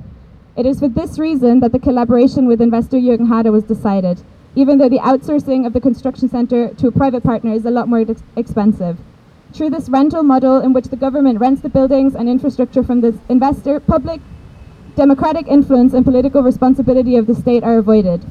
It 0.56 0.66
is 0.66 0.80
for 0.80 0.88
this 0.88 1.20
reason 1.20 1.60
that 1.60 1.74
the 1.74 1.80
collaboration 1.80 2.48
with 2.48 2.62
investor 2.62 2.98
Jürgen 2.98 3.28
Hader 3.28 3.52
was 3.52 3.66
decided, 3.66 4.22
even 4.56 4.78
though 4.78 4.90
the 4.90 5.00
outsourcing 5.00 5.66
of 5.66 5.74
the 5.74 5.82
construction 5.82 6.30
centre 6.30 6.74
to 6.76 6.88
a 6.88 6.92
private 6.92 7.24
partner 7.24 7.54
is 7.54 7.66
a 7.66 7.72
lot 7.72 7.88
more 7.88 8.00
ex 8.00 8.24
expensive. 8.36 8.98
Through 9.54 9.72
this 9.72 9.90
rental 9.90 10.24
model 10.24 10.60
in 10.60 10.74
which 10.74 10.86
the 10.86 10.96
government 10.96 11.40
rents 11.40 11.62
the 11.62 11.70
buildings 11.70 12.16
and 12.16 12.28
infrastructure 12.28 12.84
from 12.84 13.02
the 13.02 13.18
investor, 13.30 13.80
public 13.80 14.22
democratic 14.96 15.48
influence 15.48 15.94
and 15.94 16.06
political 16.06 16.44
responsibility 16.44 17.16
of 17.16 17.28
the 17.28 17.36
state 17.36 17.64
are 17.64 17.78
avoided. 17.78 18.26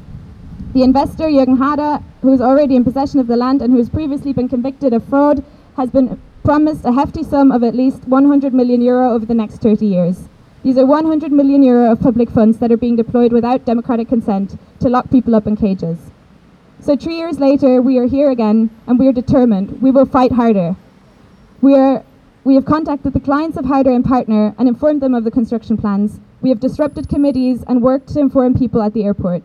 The 0.73 0.83
investor, 0.83 1.25
Jürgen 1.25 1.57
Hader, 1.57 2.01
who 2.21 2.33
is 2.33 2.41
already 2.41 2.75
in 2.75 2.83
possession 2.83 3.19
of 3.19 3.27
the 3.27 3.37
land 3.37 3.61
and 3.61 3.71
who 3.71 3.77
has 3.77 3.89
previously 3.89 4.33
been 4.33 4.49
convicted 4.49 4.93
of 4.93 5.03
fraud, 5.03 5.43
has 5.77 5.89
been 5.89 6.19
promised 6.43 6.85
a 6.85 6.91
hefty 6.91 7.23
sum 7.23 7.51
of 7.51 7.63
at 7.63 7.75
least 7.75 8.07
100 8.07 8.53
million 8.53 8.81
euro 8.81 9.11
over 9.11 9.25
the 9.25 9.33
next 9.33 9.57
30 9.57 9.85
years. 9.85 10.29
These 10.63 10.77
are 10.77 10.85
100 10.85 11.31
million 11.31 11.63
euro 11.63 11.91
of 11.91 11.99
public 11.99 12.29
funds 12.29 12.57
that 12.59 12.71
are 12.71 12.77
being 12.77 12.95
deployed 12.95 13.33
without 13.33 13.65
democratic 13.65 14.07
consent 14.07 14.57
to 14.79 14.89
lock 14.89 15.09
people 15.09 15.35
up 15.35 15.47
in 15.47 15.57
cages. 15.57 15.97
So 16.83 16.97
three 16.97 17.15
years 17.15 17.39
later, 17.39 17.81
we 17.81 17.97
are 17.97 18.07
here 18.07 18.29
again, 18.29 18.69
and 18.87 18.99
we 18.99 19.07
are 19.07 19.13
determined. 19.13 19.81
We 19.81 19.89
will 19.89 20.05
fight 20.05 20.33
harder. 20.33 20.75
We, 21.61 21.75
are, 21.75 22.03
we 22.43 22.55
have 22.55 22.65
contacted 22.65 23.13
the 23.13 23.21
clients 23.21 23.55
of 23.55 23.63
Harder 23.63 23.91
and 23.91 24.03
Partner 24.03 24.53
and 24.59 24.67
informed 24.67 25.01
them 25.01 25.15
of 25.15 25.23
the 25.23 25.31
construction 25.31 25.77
plans. 25.77 26.19
We 26.41 26.49
have 26.49 26.59
disrupted 26.59 27.07
committees 27.07 27.63
and 27.69 27.81
worked 27.81 28.09
to 28.09 28.19
inform 28.19 28.59
people 28.59 28.81
at 28.81 28.93
the 28.93 29.05
airport. 29.05 29.43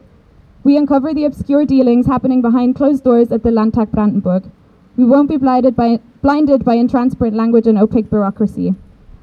We 0.65 0.77
uncover 0.77 1.15
the 1.15 1.27
obscure 1.27 1.65
dealings 1.65 2.07
happening 2.07 2.43
behind 2.43 2.75
closed 2.75 3.05
doors 3.05 3.31
at 3.31 3.45
the 3.45 3.53
Landtag 3.53 3.93
Brandenburg. 3.93 4.51
We 4.97 5.05
won't 5.05 5.29
be 5.29 5.37
blinded 5.37 5.77
by, 5.77 6.01
blinded 6.23 6.65
by 6.65 6.75
intransparent 6.75 7.37
language 7.37 7.69
and 7.69 7.79
opaque 7.79 8.11
bureaucracy. 8.11 8.75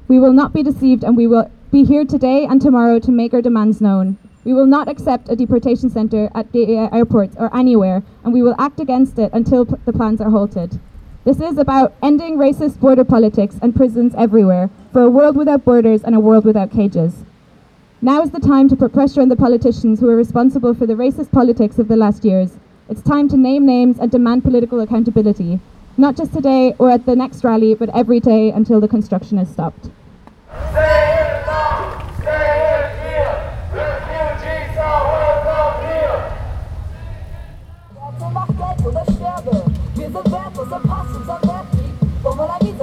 We 0.08 0.18
will 0.18 0.32
not 0.32 0.54
be 0.54 0.62
deceived 0.62 1.04
and 1.04 1.18
we 1.18 1.26
will 1.26 1.50
be 1.70 1.84
here 1.84 2.06
today 2.06 2.46
and 2.46 2.62
tomorrow 2.62 2.98
to 2.98 3.10
make 3.10 3.34
our 3.34 3.42
demands 3.42 3.82
known. 3.82 4.16
We 4.46 4.54
will 4.54 4.66
not 4.66 4.86
accept 4.86 5.28
a 5.28 5.34
deportation 5.34 5.90
centre 5.90 6.30
at 6.32 6.52
the 6.52 6.88
airports 6.92 7.34
or 7.36 7.52
anywhere, 7.52 8.04
and 8.22 8.32
we 8.32 8.42
will 8.42 8.54
act 8.60 8.78
against 8.78 9.18
it 9.18 9.32
until 9.32 9.64
the 9.64 9.92
plans 9.92 10.20
are 10.20 10.30
halted. 10.30 10.78
This 11.24 11.40
is 11.40 11.58
about 11.58 11.94
ending 12.00 12.36
racist 12.38 12.78
border 12.78 13.02
politics 13.02 13.56
and 13.60 13.74
prisons 13.74 14.14
everywhere, 14.16 14.70
for 14.92 15.02
a 15.02 15.10
world 15.10 15.36
without 15.36 15.64
borders 15.64 16.04
and 16.04 16.14
a 16.14 16.20
world 16.20 16.44
without 16.44 16.70
cages. 16.70 17.24
Now 18.00 18.22
is 18.22 18.30
the 18.30 18.38
time 18.38 18.68
to 18.68 18.76
put 18.76 18.92
pressure 18.92 19.20
on 19.20 19.30
the 19.30 19.34
politicians 19.34 19.98
who 19.98 20.08
are 20.08 20.14
responsible 20.14 20.74
for 20.74 20.86
the 20.86 20.94
racist 20.94 21.32
politics 21.32 21.80
of 21.80 21.88
the 21.88 21.96
last 21.96 22.24
years. 22.24 22.56
It's 22.88 23.02
time 23.02 23.28
to 23.30 23.36
name 23.36 23.66
names 23.66 23.98
and 23.98 24.12
demand 24.12 24.44
political 24.44 24.78
accountability, 24.78 25.58
not 25.96 26.16
just 26.16 26.32
today 26.32 26.72
or 26.78 26.88
at 26.88 27.04
the 27.04 27.16
next 27.16 27.42
rally, 27.42 27.74
but 27.74 27.88
every 27.96 28.20
day 28.20 28.50
until 28.50 28.78
the 28.78 28.86
construction 28.86 29.38
is 29.38 29.48
stopped. 29.48 29.90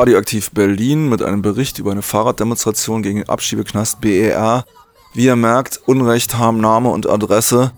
Radioaktiv 0.00 0.52
Berlin 0.52 1.10
mit 1.10 1.22
einem 1.22 1.42
Bericht 1.42 1.78
über 1.78 1.92
eine 1.92 2.00
Fahrraddemonstration 2.00 3.02
gegen 3.02 3.18
den 3.18 3.28
Abschiebeknast 3.28 4.00
BER. 4.00 4.64
Wie 5.12 5.26
ihr 5.26 5.36
merkt, 5.36 5.78
Unrecht 5.84 6.38
haben 6.38 6.58
Name 6.58 6.88
und 6.88 7.06
Adresse 7.06 7.72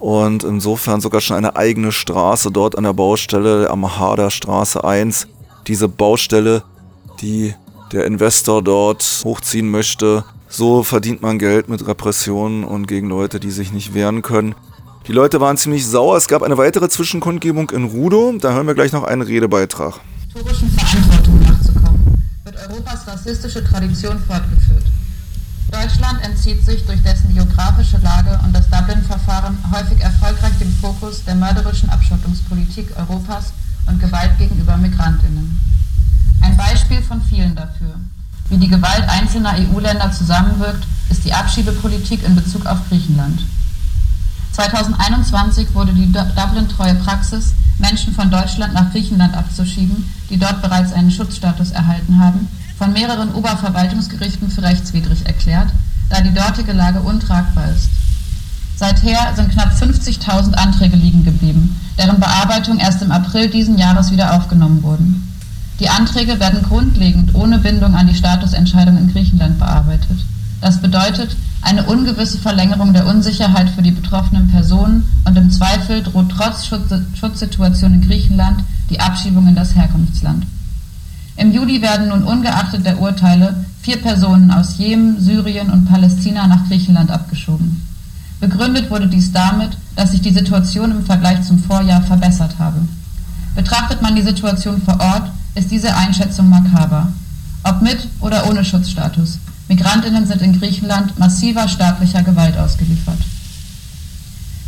und 0.00 0.42
insofern 0.42 1.00
sogar 1.00 1.20
schon 1.20 1.36
eine 1.36 1.54
eigene 1.54 1.92
Straße 1.92 2.50
dort 2.50 2.76
an 2.76 2.82
der 2.82 2.94
Baustelle 2.94 3.70
am 3.70 3.96
Harder 3.96 4.30
Straße 4.30 4.82
1. 4.82 5.28
Diese 5.68 5.86
Baustelle, 5.86 6.64
die 7.20 7.54
der 7.92 8.06
Investor 8.06 8.60
dort 8.60 9.22
hochziehen 9.24 9.70
möchte. 9.70 10.24
So 10.48 10.82
verdient 10.82 11.22
man 11.22 11.38
Geld 11.38 11.68
mit 11.68 11.86
Repressionen 11.86 12.64
und 12.64 12.88
gegen 12.88 13.08
Leute, 13.08 13.38
die 13.38 13.52
sich 13.52 13.70
nicht 13.70 13.94
wehren 13.94 14.22
können. 14.22 14.56
Die 15.06 15.12
Leute 15.12 15.40
waren 15.40 15.56
ziemlich 15.56 15.86
sauer. 15.86 16.16
Es 16.16 16.26
gab 16.26 16.42
eine 16.42 16.58
weitere 16.58 16.88
Zwischenkundgebung 16.88 17.70
in 17.70 17.84
Rudo. 17.84 18.34
Da 18.40 18.52
hören 18.52 18.66
wir 18.66 18.74
gleich 18.74 18.90
noch 18.90 19.04
einen 19.04 19.22
Redebeitrag. 19.22 20.00
Verantwortung 20.32 21.07
Europas 22.68 23.06
rassistische 23.06 23.64
Tradition 23.64 24.18
fortgeführt. 24.26 24.84
Deutschland 25.70 26.22
entzieht 26.22 26.64
sich 26.64 26.84
durch 26.84 27.02
dessen 27.02 27.34
geografische 27.34 27.98
Lage 27.98 28.38
und 28.44 28.54
das 28.54 28.68
Dublin-Verfahren 28.68 29.58
häufig 29.72 30.00
erfolgreich 30.00 30.52
dem 30.58 30.74
Fokus 30.76 31.24
der 31.24 31.34
mörderischen 31.34 31.88
Abschottungspolitik 31.90 32.88
Europas 32.96 33.52
und 33.86 34.00
Gewalt 34.00 34.36
gegenüber 34.38 34.76
Migrantinnen. 34.76 35.60
Ein 36.42 36.56
Beispiel 36.56 37.02
von 37.02 37.22
vielen 37.22 37.54
dafür. 37.54 37.94
Wie 38.48 38.58
die 38.58 38.68
Gewalt 38.68 39.08
einzelner 39.08 39.54
EU-Länder 39.54 40.10
zusammenwirkt, 40.12 40.86
ist 41.10 41.24
die 41.24 41.32
Abschiebepolitik 41.32 42.22
in 42.22 42.34
Bezug 42.34 42.66
auf 42.66 42.78
Griechenland. 42.88 43.42
2021 44.58 45.72
wurde 45.72 45.92
die 45.92 46.10
Dublin-treue 46.10 46.96
Praxis, 46.96 47.54
Menschen 47.78 48.12
von 48.12 48.28
Deutschland 48.28 48.74
nach 48.74 48.90
Griechenland 48.90 49.36
abzuschieben, 49.36 50.12
die 50.30 50.36
dort 50.36 50.62
bereits 50.62 50.92
einen 50.92 51.12
Schutzstatus 51.12 51.70
erhalten 51.70 52.18
haben, 52.18 52.48
von 52.76 52.92
mehreren 52.92 53.32
Oberverwaltungsgerichten 53.34 54.50
für 54.50 54.64
rechtswidrig 54.64 55.24
erklärt, 55.26 55.68
da 56.10 56.22
die 56.22 56.34
dortige 56.34 56.72
Lage 56.72 56.98
untragbar 56.98 57.68
ist. 57.70 57.88
Seither 58.74 59.32
sind 59.36 59.52
knapp 59.52 59.70
50.000 59.74 60.54
Anträge 60.54 60.96
liegen 60.96 61.22
geblieben, 61.22 61.80
deren 61.96 62.18
Bearbeitung 62.18 62.80
erst 62.80 63.00
im 63.02 63.12
April 63.12 63.48
diesen 63.50 63.78
Jahres 63.78 64.10
wieder 64.10 64.34
aufgenommen 64.34 64.82
wurden. 64.82 65.38
Die 65.78 65.88
Anträge 65.88 66.40
werden 66.40 66.64
grundlegend 66.64 67.32
ohne 67.36 67.58
Bindung 67.58 67.94
an 67.94 68.08
die 68.08 68.16
Statusentscheidung 68.16 68.96
in 68.96 69.12
Griechenland 69.12 69.60
bearbeitet. 69.60 70.18
Das 70.60 70.80
bedeutet 70.80 71.36
eine 71.62 71.84
ungewisse 71.84 72.38
Verlängerung 72.38 72.92
der 72.92 73.06
Unsicherheit 73.06 73.70
für 73.70 73.82
die 73.82 73.90
betroffenen 73.90 74.48
Personen 74.48 75.04
und 75.24 75.36
im 75.36 75.50
Zweifel 75.50 76.02
droht 76.02 76.30
trotz 76.30 76.66
Schutz 76.66 76.92
Schutzsituation 77.18 77.94
in 77.94 78.06
Griechenland 78.06 78.62
die 78.90 79.00
Abschiebung 79.00 79.46
in 79.48 79.54
das 79.54 79.74
Herkunftsland. 79.74 80.46
Im 81.36 81.52
Juli 81.52 81.82
werden 81.82 82.08
nun 82.08 82.24
ungeachtet 82.24 82.84
der 82.84 83.00
Urteile 83.00 83.64
vier 83.82 83.98
Personen 84.02 84.50
aus 84.50 84.78
Jemen, 84.78 85.20
Syrien 85.20 85.70
und 85.70 85.86
Palästina 85.86 86.46
nach 86.46 86.66
Griechenland 86.66 87.10
abgeschoben. 87.10 87.82
Begründet 88.40 88.90
wurde 88.90 89.08
dies 89.08 89.32
damit, 89.32 89.70
dass 89.96 90.12
sich 90.12 90.20
die 90.20 90.32
Situation 90.32 90.90
im 90.90 91.04
Vergleich 91.04 91.42
zum 91.42 91.58
Vorjahr 91.58 92.02
verbessert 92.02 92.58
habe. 92.58 92.80
Betrachtet 93.54 94.02
man 94.02 94.14
die 94.14 94.22
Situation 94.22 94.80
vor 94.82 95.00
Ort, 95.00 95.30
ist 95.54 95.70
diese 95.70 95.94
Einschätzung 95.94 96.48
makaber. 96.48 97.12
Ob 97.64 97.82
mit 97.82 98.06
oder 98.20 98.48
ohne 98.48 98.64
Schutzstatus. 98.64 99.38
Migrantinnen 99.68 100.26
sind 100.26 100.40
in 100.40 100.58
Griechenland 100.58 101.18
massiver 101.18 101.68
staatlicher 101.68 102.22
Gewalt 102.22 102.56
ausgeliefert. 102.56 103.18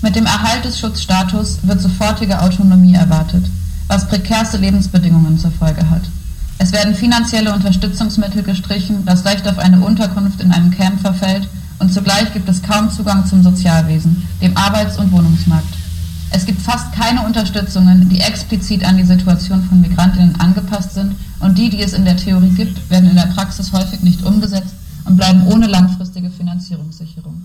Mit 0.02 0.14
dem 0.14 0.26
Erhalt 0.26 0.64
des 0.64 0.78
Schutzstatus 0.78 1.58
wird 1.62 1.80
sofortige 1.80 2.40
Autonomie 2.40 2.94
erwartet, 2.94 3.46
was 3.88 4.08
prekärste 4.08 4.58
Lebensbedingungen 4.58 5.38
zur 5.38 5.52
Folge 5.52 5.88
hat. 5.88 6.02
Es 6.58 6.72
werden 6.72 6.94
finanzielle 6.94 7.54
Unterstützungsmittel 7.54 8.42
gestrichen, 8.42 9.06
das 9.06 9.24
Recht 9.24 9.48
auf 9.48 9.58
eine 9.58 9.80
Unterkunft 9.80 10.42
in 10.42 10.52
einem 10.52 10.70
Camp 10.70 11.00
verfällt 11.00 11.48
und 11.78 11.92
zugleich 11.92 12.34
gibt 12.34 12.48
es 12.50 12.62
kaum 12.62 12.90
Zugang 12.90 13.26
zum 13.26 13.42
Sozialwesen, 13.42 14.28
dem 14.42 14.54
Arbeits- 14.54 14.98
und 14.98 15.12
Wohnungsmarkt. 15.12 15.74
Es 16.30 16.44
gibt 16.44 16.60
fast 16.60 16.92
keine 16.92 17.22
Unterstützungen, 17.22 18.10
die 18.10 18.20
explizit 18.20 18.84
an 18.84 18.98
die 18.98 19.04
Situation 19.04 19.64
von 19.64 19.80
Migrantinnen 19.80 20.38
angepasst 20.38 20.92
sind 20.92 21.16
und 21.40 21.56
die, 21.56 21.70
die 21.70 21.82
es 21.82 21.94
in 21.94 22.04
der 22.04 22.18
Theorie 22.18 22.50
gibt, 22.50 22.90
werden 22.90 23.08
in 23.08 23.16
der 23.16 23.32
Praxis 23.34 23.72
häufig 23.72 24.02
nicht 24.02 24.22
umgesetzt 24.22 24.74
und 25.04 25.16
bleiben 25.16 25.46
ohne 25.46 25.66
langfristige 25.66 26.30
Finanzierungssicherung. 26.30 27.42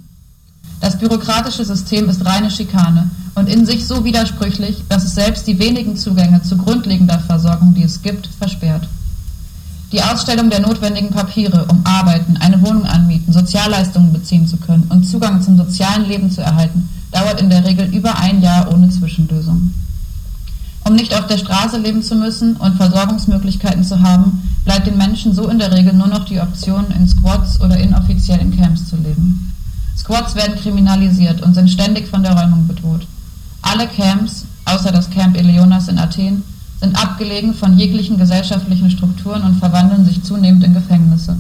Das 0.82 0.98
bürokratische 0.98 1.66
System 1.66 2.10
ist 2.10 2.26
reine 2.26 2.52
Schikane 2.52 3.10
und 3.36 3.50
in 3.50 3.66
sich 3.66 3.88
so 3.88 4.04
widersprüchlich, 4.04 4.84
dass 4.90 5.06
es 5.06 5.16
selbst 5.16 5.48
die 5.48 5.58
wenigen 5.60 5.96
Zugänge 5.96 6.42
zu 6.42 6.58
grundlegender 6.58 7.20
Versorgung, 7.20 7.74
die 7.74 7.84
es 7.84 8.02
gibt, 8.02 8.28
versperrt. 8.28 8.88
Die 9.92 10.02
Ausstellung 10.04 10.50
der 10.50 10.60
notwendigen 10.60 11.12
Papiere, 11.12 11.66
um 11.70 11.82
arbeiten, 11.86 12.38
eine 12.38 12.62
Wohnung 12.62 12.86
anmieten, 12.86 13.32
Sozialleistungen 13.32 14.12
beziehen 14.12 14.48
zu 14.48 14.58
können 14.58 14.86
und 14.90 15.04
Zugang 15.04 15.42
zum 15.42 15.58
sozialen 15.58 16.06
Leben 16.06 16.30
zu 16.30 16.42
erhalten, 16.42 16.90
dauert 17.12 17.40
in 17.40 17.50
der 17.50 17.64
Regel 17.64 17.86
über 17.94 18.18
ein 18.18 18.42
Jahr 18.42 18.74
ohne 18.74 18.90
Zwischenlösung. 18.90 19.74
Um 20.84 20.96
nicht 20.96 21.16
auf 21.16 21.28
der 21.28 21.38
Straße 21.38 21.78
leben 21.78 22.04
zu 22.04 22.16
müssen 22.16 22.58
und 22.58 22.76
Versorgungsmöglichkeiten 22.76 23.84
zu 23.84 24.02
haben, 24.02 24.44
bleibt 24.66 24.88
den 24.88 24.98
Menschen 24.98 25.34
so 25.34 25.48
in 25.48 25.60
der 25.60 25.72
Regel 25.72 25.94
nur 25.94 26.08
noch 26.08 26.26
die 26.26 26.42
Option, 26.42 26.86
in 26.92 27.08
Squads 27.08 27.62
oder 27.62 27.78
inoffiziell 27.78 28.40
in 28.40 28.58
Camps 28.58 28.90
zu 28.90 28.98
leben. 28.98 29.54
Squads 29.96 30.36
werden 30.36 30.56
kriminalisiert 30.56 31.42
und 31.42 31.54
sind 31.54 31.70
ständig 31.70 32.08
von 32.08 32.24
der 32.24 32.38
Räumung 32.38 32.68
bedroht. 32.68 33.08
Alle 33.62 33.88
Camps, 33.88 34.46
außer 34.66 34.92
das 34.92 35.10
Camp 35.10 35.38
Eleonas 35.38 35.88
in 35.88 36.00
Athen, 36.00 36.44
sind 36.80 37.02
abgelegen 37.02 37.54
von 37.54 37.78
jeglichen 37.78 38.18
gesellschaftlichen 38.18 38.90
Strukturen 38.90 39.44
und 39.44 39.60
verwandeln 39.60 40.04
sich 40.04 40.24
zunehmend 40.24 40.64
in 40.64 40.74
Gefängnisse. 40.74 41.38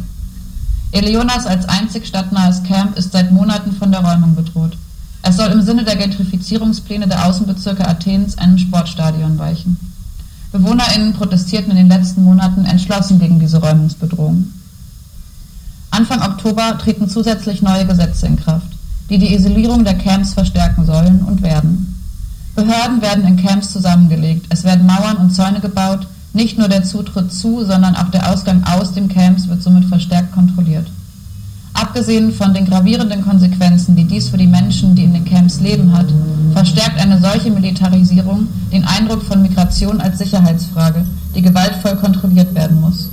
Eleonas 0.91 1.45
als 1.45 1.67
einzig 1.67 2.07
stadtnahes 2.07 2.63
Camp 2.63 2.97
ist 2.97 3.11
seit 3.11 3.31
Monaten 3.31 3.73
von 3.73 3.91
der 3.91 4.01
Räumung 4.01 4.35
bedroht. 4.35 4.77
Es 5.23 5.37
soll 5.37 5.51
im 5.51 5.61
Sinne 5.61 5.83
der 5.83 5.95
Gentrifizierungspläne 5.95 7.07
der 7.07 7.25
Außenbezirke 7.25 7.87
Athens 7.87 8.37
einem 8.37 8.57
Sportstadion 8.57 9.37
weichen. 9.37 9.77
BewohnerInnen 10.57 11.11
protestierten 11.13 11.71
in 11.71 11.77
den 11.77 11.89
letzten 11.89 12.23
Monaten 12.23 12.63
entschlossen 12.65 13.19
gegen 13.19 13.39
diese 13.39 13.57
Räumungsbedrohung. 13.57 14.53
Anfang 15.91 16.21
Oktober 16.21 16.77
treten 16.77 17.09
zusätzlich 17.09 17.61
neue 17.61 17.85
Gesetze 17.85 18.27
in 18.27 18.37
Kraft, 18.37 18.67
die 19.09 19.17
die 19.17 19.33
Isolierung 19.33 19.83
der 19.83 19.97
Camps 19.97 20.33
verstärken 20.33 20.85
sollen 20.85 21.23
und 21.23 21.41
werden. 21.41 22.01
Behörden 22.55 23.01
werden 23.01 23.25
in 23.25 23.35
Camps 23.35 23.73
zusammengelegt, 23.73 24.45
es 24.49 24.63
werden 24.63 24.85
Mauern 24.85 25.17
und 25.17 25.31
Zäune 25.31 25.59
gebaut, 25.59 26.07
nicht 26.31 26.57
nur 26.57 26.69
der 26.69 26.83
Zutritt 26.83 27.33
zu, 27.33 27.65
sondern 27.65 27.95
auch 27.97 28.09
der 28.11 28.31
Ausgang 28.31 28.63
aus 28.63 28.93
dem 28.93 29.09
Camps 29.09 29.49
wird 29.49 29.61
somit 29.61 29.85
verstärkt 29.85 30.31
kontrolliert. 30.31 30.89
Abgesehen 31.75 32.31
von 32.31 32.53
den 32.53 32.65
gravierenden 32.65 33.21
Konsequenzen, 33.21 33.97
die 33.97 34.05
dies 34.05 34.29
für 34.29 34.37
die 34.37 34.47
Menschen, 34.47 34.95
die 34.95 35.03
in 35.03 35.13
den 35.13 35.25
Camps 35.25 35.59
leben, 35.59 35.91
hat, 35.91 36.05
verstärkt 36.53 36.99
eine 37.01 37.19
solche 37.19 37.51
Militarisierung 37.51 38.47
den 38.71 38.85
Eindruck 38.85 39.21
von 39.21 39.41
Migration 39.41 39.99
als 39.99 40.17
Sicherheitsfrage, 40.19 41.05
die 41.35 41.41
gewaltvoll 41.41 41.97
kontrolliert 41.97 42.55
werden 42.55 42.79
muss. 42.79 43.09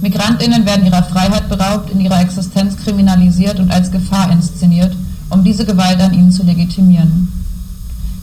Migrantinnen 0.00 0.66
werden 0.66 0.86
ihrer 0.86 1.04
Freiheit 1.04 1.48
beraubt, 1.48 1.90
in 1.90 2.00
ihrer 2.00 2.20
Existenz 2.20 2.76
kriminalisiert 2.76 3.60
und 3.60 3.70
als 3.70 3.92
Gefahr 3.92 4.30
inszeniert, 4.32 4.96
um 5.30 5.44
diese 5.44 5.64
Gewalt 5.64 6.00
an 6.00 6.14
ihnen 6.14 6.32
zu 6.32 6.42
legitimieren. 6.42 7.32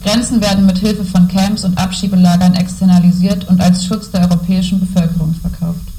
Grenzen 0.04 0.42
werden 0.42 0.66
mit 0.66 0.78
Hilfe 0.78 1.04
von 1.04 1.28
Camps 1.28 1.64
und 1.64 1.78
Abschiebelagern 1.78 2.54
externalisiert 2.54 3.48
und 3.48 3.60
als 3.62 3.86
Schutz 3.86 4.10
der 4.10 4.20
europäischen 4.20 4.80
Bevölkerung 4.80 5.34
verkauft. 5.34 5.95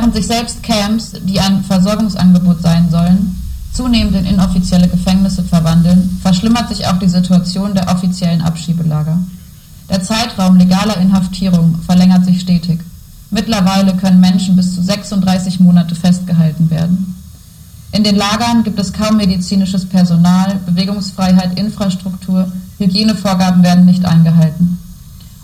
Während 0.00 0.14
sich 0.14 0.28
selbst 0.28 0.62
Camps, 0.62 1.12
die 1.24 1.38
ein 1.38 1.62
Versorgungsangebot 1.62 2.62
sein 2.62 2.88
sollen, 2.88 3.36
zunehmend 3.74 4.16
in 4.16 4.24
inoffizielle 4.24 4.88
Gefängnisse 4.88 5.44
verwandeln, 5.44 6.18
verschlimmert 6.22 6.70
sich 6.70 6.86
auch 6.86 6.98
die 6.98 7.06
Situation 7.06 7.74
der 7.74 7.86
offiziellen 7.86 8.40
Abschiebelager. 8.40 9.18
Der 9.90 10.02
Zeitraum 10.02 10.56
legaler 10.56 10.96
Inhaftierung 10.96 11.76
verlängert 11.84 12.24
sich 12.24 12.40
stetig. 12.40 12.80
Mittlerweile 13.30 13.94
können 13.94 14.20
Menschen 14.20 14.56
bis 14.56 14.74
zu 14.74 14.80
36 14.80 15.60
Monate 15.60 15.94
festgehalten 15.94 16.70
werden. 16.70 17.14
In 17.92 18.02
den 18.02 18.16
Lagern 18.16 18.64
gibt 18.64 18.78
es 18.78 18.94
kaum 18.94 19.18
medizinisches 19.18 19.84
Personal, 19.84 20.60
Bewegungsfreiheit, 20.64 21.58
Infrastruktur, 21.58 22.50
Hygienevorgaben 22.78 23.62
werden 23.62 23.84
nicht 23.84 24.06
eingehalten. 24.06 24.78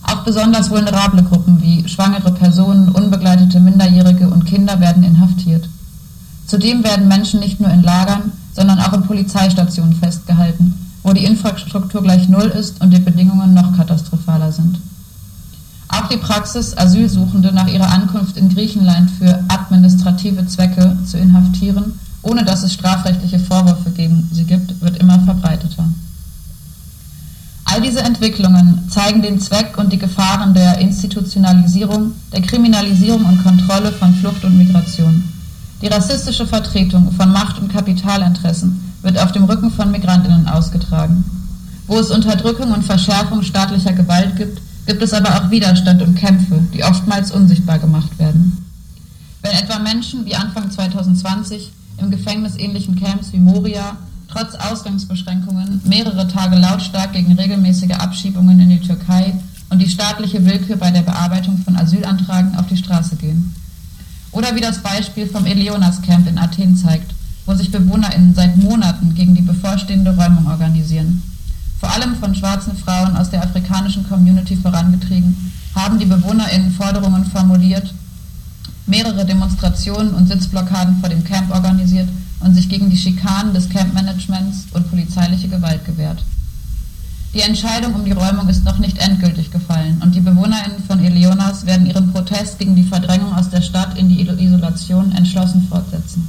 Auch 0.09 0.23
besonders 0.23 0.71
vulnerable 0.71 1.23
Gruppen 1.25 1.61
wie 1.61 1.87
schwangere 1.88 2.33
Personen, 2.33 2.88
unbegleitete 2.90 3.59
Minderjährige 3.59 4.29
und 4.29 4.47
Kinder 4.47 4.79
werden 4.81 5.03
inhaftiert. 5.03 5.69
Zudem 6.47 6.85
werden 6.85 7.09
Menschen 7.09 7.40
nicht 7.40 7.61
nur 7.61 7.71
in 7.71 7.83
Lagern, 7.83 8.31
sondern 8.55 8.79
auch 8.79 8.92
in 8.92 9.03
Polizeistationen 9.03 9.95
festgehalten, 9.95 10.75
wo 11.03 11.12
die 11.12 11.25
Infrastruktur 11.25 12.03
gleich 12.03 12.29
Null 12.29 12.47
ist 12.47 12.81
und 12.81 12.90
die 12.90 13.01
Bedingungen 13.01 13.53
noch 13.53 13.77
katastrophaler 13.77 14.53
sind. 14.53 14.79
Auch 15.88 16.09
die 16.09 16.16
Praxis, 16.16 16.77
Asylsuchende 16.77 17.53
nach 17.53 17.69
ihrer 17.69 17.90
Ankunft 17.90 18.37
in 18.37 18.49
Griechenland 18.49 19.11
für 19.11 19.40
administrative 19.49 20.47
Zwecke 20.47 20.97
zu 21.05 21.19
inhaftieren, 21.19 21.99
ohne 22.23 22.45
dass 22.45 22.62
es 22.62 22.75
strafrechtliche 22.75 23.38
Vorwürfe 23.38 23.90
gegen 23.90 24.29
sie 24.33 24.45
gibt, 24.45 24.81
wird 24.81 24.99
immer 24.99 25.19
verbreiteter. 25.21 25.85
All 27.77 27.83
diese 27.83 28.01
Entwicklungen 28.01 28.89
zeigen 28.89 29.21
den 29.21 29.39
Zweck 29.39 29.77
und 29.77 29.93
die 29.93 29.99
Gefahren 29.99 30.55
der 30.55 30.79
Institutionalisierung, 30.79 32.12
der 32.33 32.41
Kriminalisierung 32.41 33.23
und 33.27 33.45
Kontrolle 33.45 33.93
von 33.93 34.15
Flucht 34.15 34.43
und 34.45 34.57
Migration. 34.57 35.23
Die 35.83 35.89
rassistische 35.89 36.47
Vertretung 36.47 37.12
von 37.12 37.31
Macht- 37.31 37.61
und 37.61 37.71
Kapitalinteressen 37.71 38.95
wird 39.03 39.19
auf 39.19 39.33
dem 39.33 39.45
Rücken 39.45 39.71
von 39.71 39.91
Migrantinnen 39.91 40.49
ausgetragen. 40.49 41.23
Wo 41.87 41.99
es 41.99 42.11
Unterdrückung 42.11 42.73
und 42.73 42.83
Verschärfung 42.83 43.43
staatlicher 43.43 43.93
Gewalt 43.93 44.37
gibt, 44.37 44.59
gibt 44.87 45.03
es 45.03 45.12
aber 45.12 45.35
auch 45.35 45.51
Widerstand 45.51 46.01
und 46.01 46.15
Kämpfe, 46.15 46.62
die 46.73 46.83
oftmals 46.83 47.31
unsichtbar 47.31 47.79
gemacht 47.79 48.19
werden. 48.19 48.57
Wenn 49.43 49.53
etwa 49.53 49.81
Menschen 49.81 50.25
wie 50.25 50.35
Anfang 50.35 50.71
2020 50.71 51.73
im 51.99 52.11
gefängnisähnlichen 52.11 52.99
Camps 52.99 53.35
wie 53.35 53.39
Moria 53.39 53.99
trotz 54.37 54.55
Ausgangsbeschränkungen 54.55 55.81
mehrere 55.85 56.29
Tage 56.29 56.57
lautstark 56.57 57.14
gegen 57.14 57.33
regelmäßige 57.33 57.92
Abschiebungen 57.92 58.61
in 58.61 58.68
die 58.68 58.81
Türkei 58.81 59.33
und 59.70 59.81
die 59.81 59.88
staatliche 59.88 60.44
Willkür 60.44 60.77
bei 60.77 60.90
der 60.90 61.03
Bearbeitung 61.03 61.57
von 61.59 61.77
Asylanträgen 61.77 62.55
auf 62.57 62.66
die 62.66 62.77
Straße 62.77 63.16
gehen. 63.16 63.55
Oder 64.33 64.55
wie 64.55 64.61
das 64.61 64.79
Beispiel 64.79 65.27
vom 65.27 65.46
Eleonas 65.46 66.03
Camp 66.03 66.29
in 66.29 66.37
Athen 66.37 66.77
zeigt, 66.77 67.14
wo 67.46 67.55
sich 67.55 67.72
BewohnerInnen 67.72 68.35
seit 68.35 68.57
Monaten 68.59 69.14
gegen 69.14 69.35
die 69.35 69.42
bevorstehende 69.42 70.14
Räumung 70.14 70.46
organisieren. 70.49 71.22
Vor 71.81 71.90
allem 71.92 72.16
von 72.16 72.35
schwarzen 72.35 72.77
Frauen 72.77 73.16
aus 73.16 73.31
der 73.31 73.42
afrikanischen 73.42 74.07
Community 74.07 74.57
vorangetrieben, 74.57 75.53
haben 75.75 75.99
die 75.99 76.07
BewohnerInnen 76.07 76.72
Forderungen 76.72 77.25
formuliert, 77.25 77.94
mehrere 78.87 79.25
Demonstrationen 79.25 80.12
und 80.12 80.27
Sitzblockaden 80.27 81.01
vor 81.01 81.09
dem 81.09 81.25
Camp 81.25 81.51
organisiert 81.55 82.09
und 82.40 82.55
sich 82.55 82.68
gegen 82.68 82.90
die 82.90 82.96
Schikanen 82.96 83.55
des 83.55 83.68
Campmanagements 83.68 84.66
und 84.72 84.88
polizeiliche 84.90 85.49
Gewalt 85.49 85.85
gewehrt. 85.85 86.22
Die 87.35 87.42
Entscheidung 87.42 87.94
um 87.94 88.05
die 88.05 88.12
Räumung 88.12 88.49
ist 88.49 88.64
noch 88.64 88.79
nicht 88.79 88.99
endgültig 88.99 89.51
gefallen 89.51 90.01
und 90.03 90.14
die 90.14 90.20
BewohnerInnen 90.20 90.83
von 90.87 91.05
Eleonas 91.05 91.66
werden 91.66 91.87
ihren 91.87 92.11
Protest 92.12 92.59
gegen 92.59 92.77
die 92.77 92.85
Verdrängung 92.85 93.35
aus 93.35 93.51
der 93.51 93.61
Stadt 93.61 93.99
in 93.99 94.09
die 94.09 94.22
Isolation 94.22 95.12
entschlossen 95.12 95.66
fortsetzen. 95.68 96.27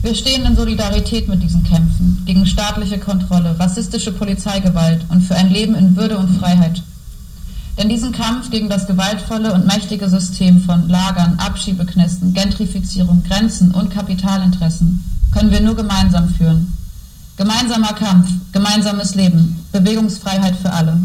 Wir 0.00 0.14
stehen 0.14 0.44
in 0.44 0.54
Solidarität 0.54 1.26
mit 1.26 1.42
diesen 1.42 1.64
Kämpfen 1.64 2.22
gegen 2.24 2.46
staatliche 2.46 2.98
Kontrolle, 2.98 3.58
rassistische 3.58 4.12
Polizeigewalt 4.12 5.04
und 5.08 5.22
für 5.22 5.34
ein 5.34 5.50
Leben 5.50 5.74
in 5.74 5.96
Würde 5.96 6.18
und 6.18 6.38
Freiheit. 6.38 6.82
Denn 7.78 7.88
diesen 7.88 8.10
Kampf 8.10 8.50
gegen 8.50 8.68
das 8.68 8.88
gewaltvolle 8.88 9.54
und 9.54 9.64
mächtige 9.64 10.08
System 10.08 10.60
von 10.60 10.88
Lagern, 10.88 11.38
Abschiebeknästen, 11.38 12.34
Gentrifizierung, 12.34 13.22
Grenzen 13.22 13.70
und 13.70 13.90
Kapitalinteressen 13.90 15.04
können 15.32 15.52
wir 15.52 15.60
nur 15.60 15.76
gemeinsam 15.76 16.28
führen. 16.28 16.72
Gemeinsamer 17.36 17.92
Kampf, 17.92 18.28
gemeinsames 18.50 19.14
Leben, 19.14 19.64
Bewegungsfreiheit 19.70 20.56
für 20.56 20.72
alle. 20.72 20.98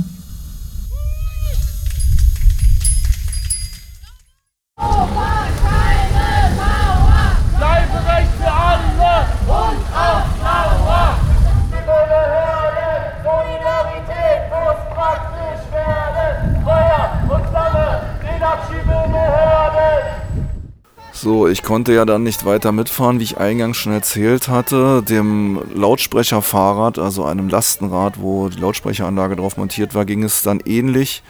So, 21.23 21.47
ich 21.47 21.63
konnte 21.63 21.93
ja 21.93 22.03
dann 22.03 22.23
nicht 22.23 22.43
weiter 22.43 22.73
mitfahren, 22.73 23.17
wie 23.17 23.23
ich 23.23 23.37
eingangs 23.37 23.77
schon 23.77 23.93
erzählt 23.93 24.49
hatte. 24.49 25.01
Dem 25.07 25.57
Lautsprecherfahrrad, 25.73 26.99
also 26.99 27.23
einem 27.23 27.47
Lastenrad, 27.47 28.19
wo 28.19 28.49
die 28.49 28.59
Lautsprecheranlage 28.59 29.37
drauf 29.37 29.55
montiert 29.55 29.95
war, 29.95 30.03
ging 30.03 30.23
es 30.23 30.43
dann 30.43 30.59
ähnlich. 30.65 31.23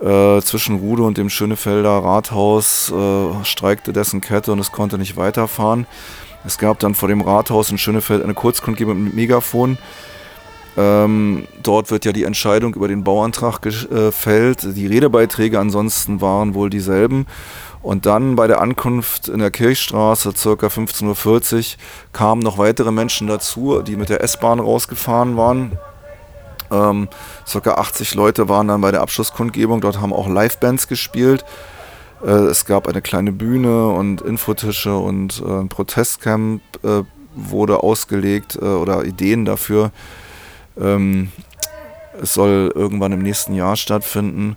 Äh, 0.00 0.40
zwischen 0.40 0.80
Rude 0.80 1.04
und 1.04 1.18
dem 1.18 1.30
Schönefelder 1.30 2.02
Rathaus 2.02 2.90
äh, 2.90 3.44
streikte 3.44 3.92
dessen 3.92 4.20
Kette 4.20 4.50
und 4.50 4.58
es 4.58 4.72
konnte 4.72 4.98
nicht 4.98 5.16
weiterfahren. 5.16 5.86
Es 6.44 6.58
gab 6.58 6.80
dann 6.80 6.96
vor 6.96 7.08
dem 7.08 7.20
Rathaus 7.20 7.70
in 7.70 7.78
Schönefeld 7.78 8.24
eine 8.24 8.34
Kurzkundgebung 8.34 9.04
mit 9.04 9.14
Megafon. 9.14 9.78
Ähm, 10.76 11.46
dort 11.62 11.92
wird 11.92 12.04
ja 12.04 12.12
die 12.12 12.24
Entscheidung 12.24 12.74
über 12.74 12.88
den 12.88 13.04
Bauantrag 13.04 13.62
gefällt. 13.62 14.76
Die 14.76 14.86
Redebeiträge 14.88 15.60
ansonsten 15.60 16.20
waren 16.20 16.54
wohl 16.54 16.70
dieselben. 16.70 17.26
Und 17.86 18.04
dann 18.04 18.34
bei 18.34 18.48
der 18.48 18.60
Ankunft 18.60 19.28
in 19.28 19.38
der 19.38 19.52
Kirchstraße, 19.52 20.32
ca. 20.32 20.66
15.40 20.66 21.54
Uhr, 21.54 21.78
kamen 22.12 22.42
noch 22.42 22.58
weitere 22.58 22.90
Menschen 22.90 23.28
dazu, 23.28 23.80
die 23.80 23.94
mit 23.94 24.08
der 24.08 24.24
S-Bahn 24.24 24.58
rausgefahren 24.58 25.36
waren. 25.36 25.78
Ähm, 26.72 27.08
circa 27.46 27.74
80 27.74 28.16
Leute 28.16 28.48
waren 28.48 28.66
dann 28.66 28.80
bei 28.80 28.90
der 28.90 29.02
Abschlusskundgebung. 29.02 29.80
Dort 29.82 30.00
haben 30.00 30.12
auch 30.12 30.26
Livebands 30.26 30.88
gespielt. 30.88 31.44
Äh, 32.24 32.30
es 32.30 32.64
gab 32.64 32.88
eine 32.88 33.02
kleine 33.02 33.30
Bühne 33.30 33.86
und 33.90 34.20
Infotische 34.20 34.96
und 34.96 35.40
äh, 35.46 35.60
ein 35.60 35.68
Protestcamp 35.68 36.62
äh, 36.82 37.04
wurde 37.36 37.84
ausgelegt 37.84 38.58
äh, 38.60 38.64
oder 38.64 39.04
Ideen 39.04 39.44
dafür. 39.44 39.92
Ähm, 40.76 41.30
es 42.20 42.34
soll 42.34 42.72
irgendwann 42.74 43.12
im 43.12 43.22
nächsten 43.22 43.54
Jahr 43.54 43.76
stattfinden. 43.76 44.56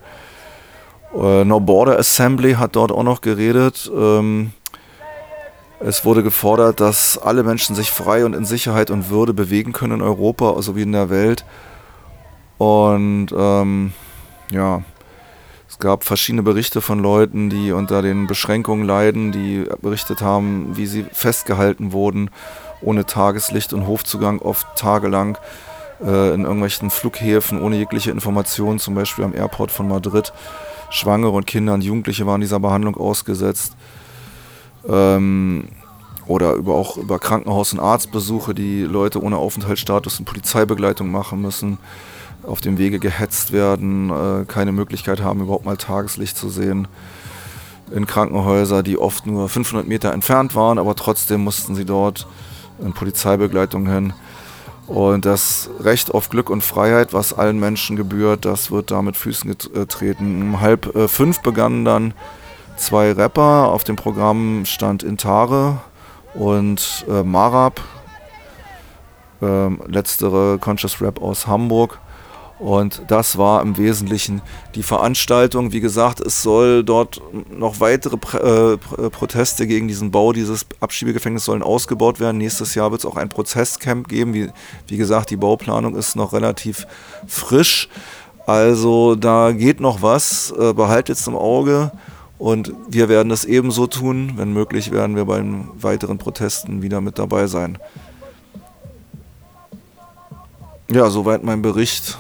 Äh, 1.13 1.45
no 1.45 1.59
Border 1.59 1.97
Assembly 1.97 2.53
hat 2.53 2.75
dort 2.75 2.91
auch 2.91 3.03
noch 3.03 3.21
geredet. 3.21 3.89
Ähm, 3.93 4.51
es 5.79 6.03
wurde 6.03 6.23
gefordert, 6.23 6.79
dass 6.81 7.17
alle 7.17 7.43
Menschen 7.43 7.75
sich 7.75 7.89
frei 7.89 8.25
und 8.25 8.33
in 8.33 8.45
Sicherheit 8.45 8.91
und 8.91 9.09
Würde 9.09 9.33
bewegen 9.33 9.71
können 9.71 9.93
in 9.93 10.01
Europa 10.01 10.61
sowie 10.61 10.81
in 10.81 10.91
der 10.91 11.09
Welt. 11.09 11.45
Und 12.57 13.27
ähm, 13.35 13.93
ja, 14.51 14.83
es 15.69 15.79
gab 15.79 16.03
verschiedene 16.03 16.43
Berichte 16.43 16.81
von 16.81 16.99
Leuten, 16.99 17.49
die 17.49 17.71
unter 17.71 18.01
den 18.01 18.27
Beschränkungen 18.27 18.85
leiden, 18.85 19.31
die 19.31 19.65
berichtet 19.81 20.21
haben, 20.21 20.75
wie 20.75 20.85
sie 20.85 21.05
festgehalten 21.13 21.93
wurden, 21.93 22.29
ohne 22.81 23.05
Tageslicht 23.05 23.71
und 23.71 23.87
Hofzugang, 23.87 24.39
oft 24.39 24.67
tagelang 24.75 25.37
äh, 26.01 26.33
in 26.33 26.43
irgendwelchen 26.43 26.89
Flughäfen, 26.89 27.61
ohne 27.61 27.77
jegliche 27.77 28.11
Informationen, 28.11 28.79
zum 28.79 28.95
Beispiel 28.95 29.25
am 29.25 29.35
Airport 29.35 29.71
von 29.71 29.87
Madrid. 29.87 30.33
Schwangere 30.89 31.31
und 31.31 31.45
Kinder 31.45 31.73
und 31.73 31.83
Jugendliche 31.83 32.25
waren 32.25 32.41
dieser 32.41 32.59
Behandlung 32.59 32.97
ausgesetzt. 32.97 33.73
Ähm, 34.87 35.67
oder 36.25 36.53
über, 36.53 36.75
auch 36.75 36.97
über 36.97 37.17
Krankenhaus- 37.17 37.73
und 37.73 37.79
Arztbesuche, 37.79 38.53
die 38.53 38.83
Leute 38.83 39.21
ohne 39.21 39.37
Aufenthaltsstatus 39.37 40.19
und 40.19 40.25
Polizeibegleitung 40.25 41.09
machen 41.11 41.41
müssen 41.41 41.79
auf 42.43 42.61
dem 42.61 42.77
Wege 42.77 42.99
gehetzt 42.99 43.51
werden, 43.51 44.09
äh, 44.09 44.45
keine 44.45 44.71
Möglichkeit 44.71 45.21
haben, 45.21 45.41
überhaupt 45.41 45.65
mal 45.65 45.77
Tageslicht 45.77 46.37
zu 46.37 46.49
sehen. 46.49 46.87
In 47.91 48.05
Krankenhäuser, 48.05 48.83
die 48.83 48.97
oft 48.97 49.25
nur 49.25 49.49
500 49.49 49.87
Meter 49.87 50.13
entfernt 50.13 50.55
waren, 50.55 50.77
aber 50.77 50.95
trotzdem 50.95 51.43
mussten 51.43 51.75
sie 51.75 51.85
dort 51.85 52.27
in 52.83 52.93
Polizeibegleitung 52.93 53.87
hin. 53.87 54.13
Und 54.89 55.25
das 55.25 55.69
Recht 55.79 56.15
auf 56.15 56.29
Glück 56.29 56.49
und 56.49 56.63
Freiheit, 56.63 57.13
was 57.13 57.31
allen 57.31 57.59
Menschen 57.59 57.95
gebührt, 57.95 58.43
das 58.43 58.71
wird 58.71 58.89
da 58.89 59.03
mit 59.03 59.15
Füßen 59.15 59.55
getreten. 59.71 60.41
Um 60.41 60.61
halb 60.61 60.95
äh, 60.95 61.07
fünf 61.07 61.41
begannen 61.41 61.85
dann 61.85 62.15
zwei 62.75 63.11
Rapper. 63.11 63.69
Auf 63.69 63.83
dem 63.83 63.95
Programm 63.95 64.65
stand 64.65 65.03
Intare 65.03 65.77
und 66.33 67.05
äh, 67.07 67.21
Marab. 67.21 67.81
Ähm, 69.43 69.79
letztere 69.85 70.57
Conscious 70.57 70.99
Rap 71.01 71.21
aus 71.21 71.45
Hamburg. 71.45 71.99
Und 72.59 73.03
das 73.07 73.37
war 73.37 73.61
im 73.61 73.77
Wesentlichen 73.77 74.41
die 74.75 74.83
Veranstaltung. 74.83 75.71
Wie 75.71 75.79
gesagt, 75.79 76.19
es 76.19 76.43
soll 76.43 76.83
dort 76.83 77.21
noch 77.49 77.79
weitere 77.79 78.17
äh, 78.37 78.77
Proteste 79.09 79.65
gegen 79.65 79.87
diesen 79.87 80.11
Bau 80.11 80.33
dieses 80.33 80.65
Abschiebegefängnisses 80.81 81.45
sollen 81.45 81.63
ausgebaut 81.63 82.19
werden. 82.19 82.37
Nächstes 82.37 82.75
Jahr 82.75 82.91
wird 82.91 82.99
es 82.99 83.05
auch 83.05 83.15
ein 83.15 83.29
Prozesscamp 83.29 84.09
geben. 84.09 84.33
Wie, 84.33 84.49
wie 84.87 84.97
gesagt, 84.97 85.29
die 85.29 85.37
Bauplanung 85.37 85.95
ist 85.95 86.17
noch 86.17 86.33
relativ 86.33 86.85
frisch. 87.27 87.87
Also 88.45 89.15
da 89.15 89.53
geht 89.53 89.79
noch 89.79 90.01
was. 90.01 90.51
Äh, 90.51 90.73
behaltet 90.73 91.17
es 91.17 91.27
im 91.27 91.37
Auge. 91.37 91.93
Und 92.39 92.73
wir 92.89 93.07
werden 93.07 93.31
es 93.31 93.45
ebenso 93.45 93.87
tun. 93.87 94.33
Wenn 94.35 94.51
möglich, 94.51 94.91
werden 94.91 95.15
wir 95.15 95.23
bei 95.23 95.37
den 95.37 95.69
weiteren 95.81 96.17
Protesten 96.17 96.81
wieder 96.81 96.99
mit 96.99 97.19
dabei 97.19 97.47
sein. 97.47 97.77
Ja, 100.91 101.09
soweit 101.09 101.43
mein 101.43 101.61
Bericht 101.61 102.17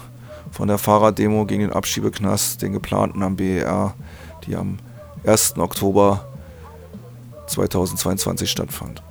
von 0.59 0.67
der 0.67 0.77
Fahrraddemo 0.77 1.45
gegen 1.45 1.61
den 1.61 1.71
Abschiebeknast, 1.71 2.61
den 2.61 2.73
geplanten 2.73 3.23
am 3.23 3.37
BER, 3.37 3.93
die 4.45 4.57
am 4.57 4.77
1. 5.25 5.57
Oktober 5.57 6.27
2022 7.47 8.51
stattfand. 8.51 9.01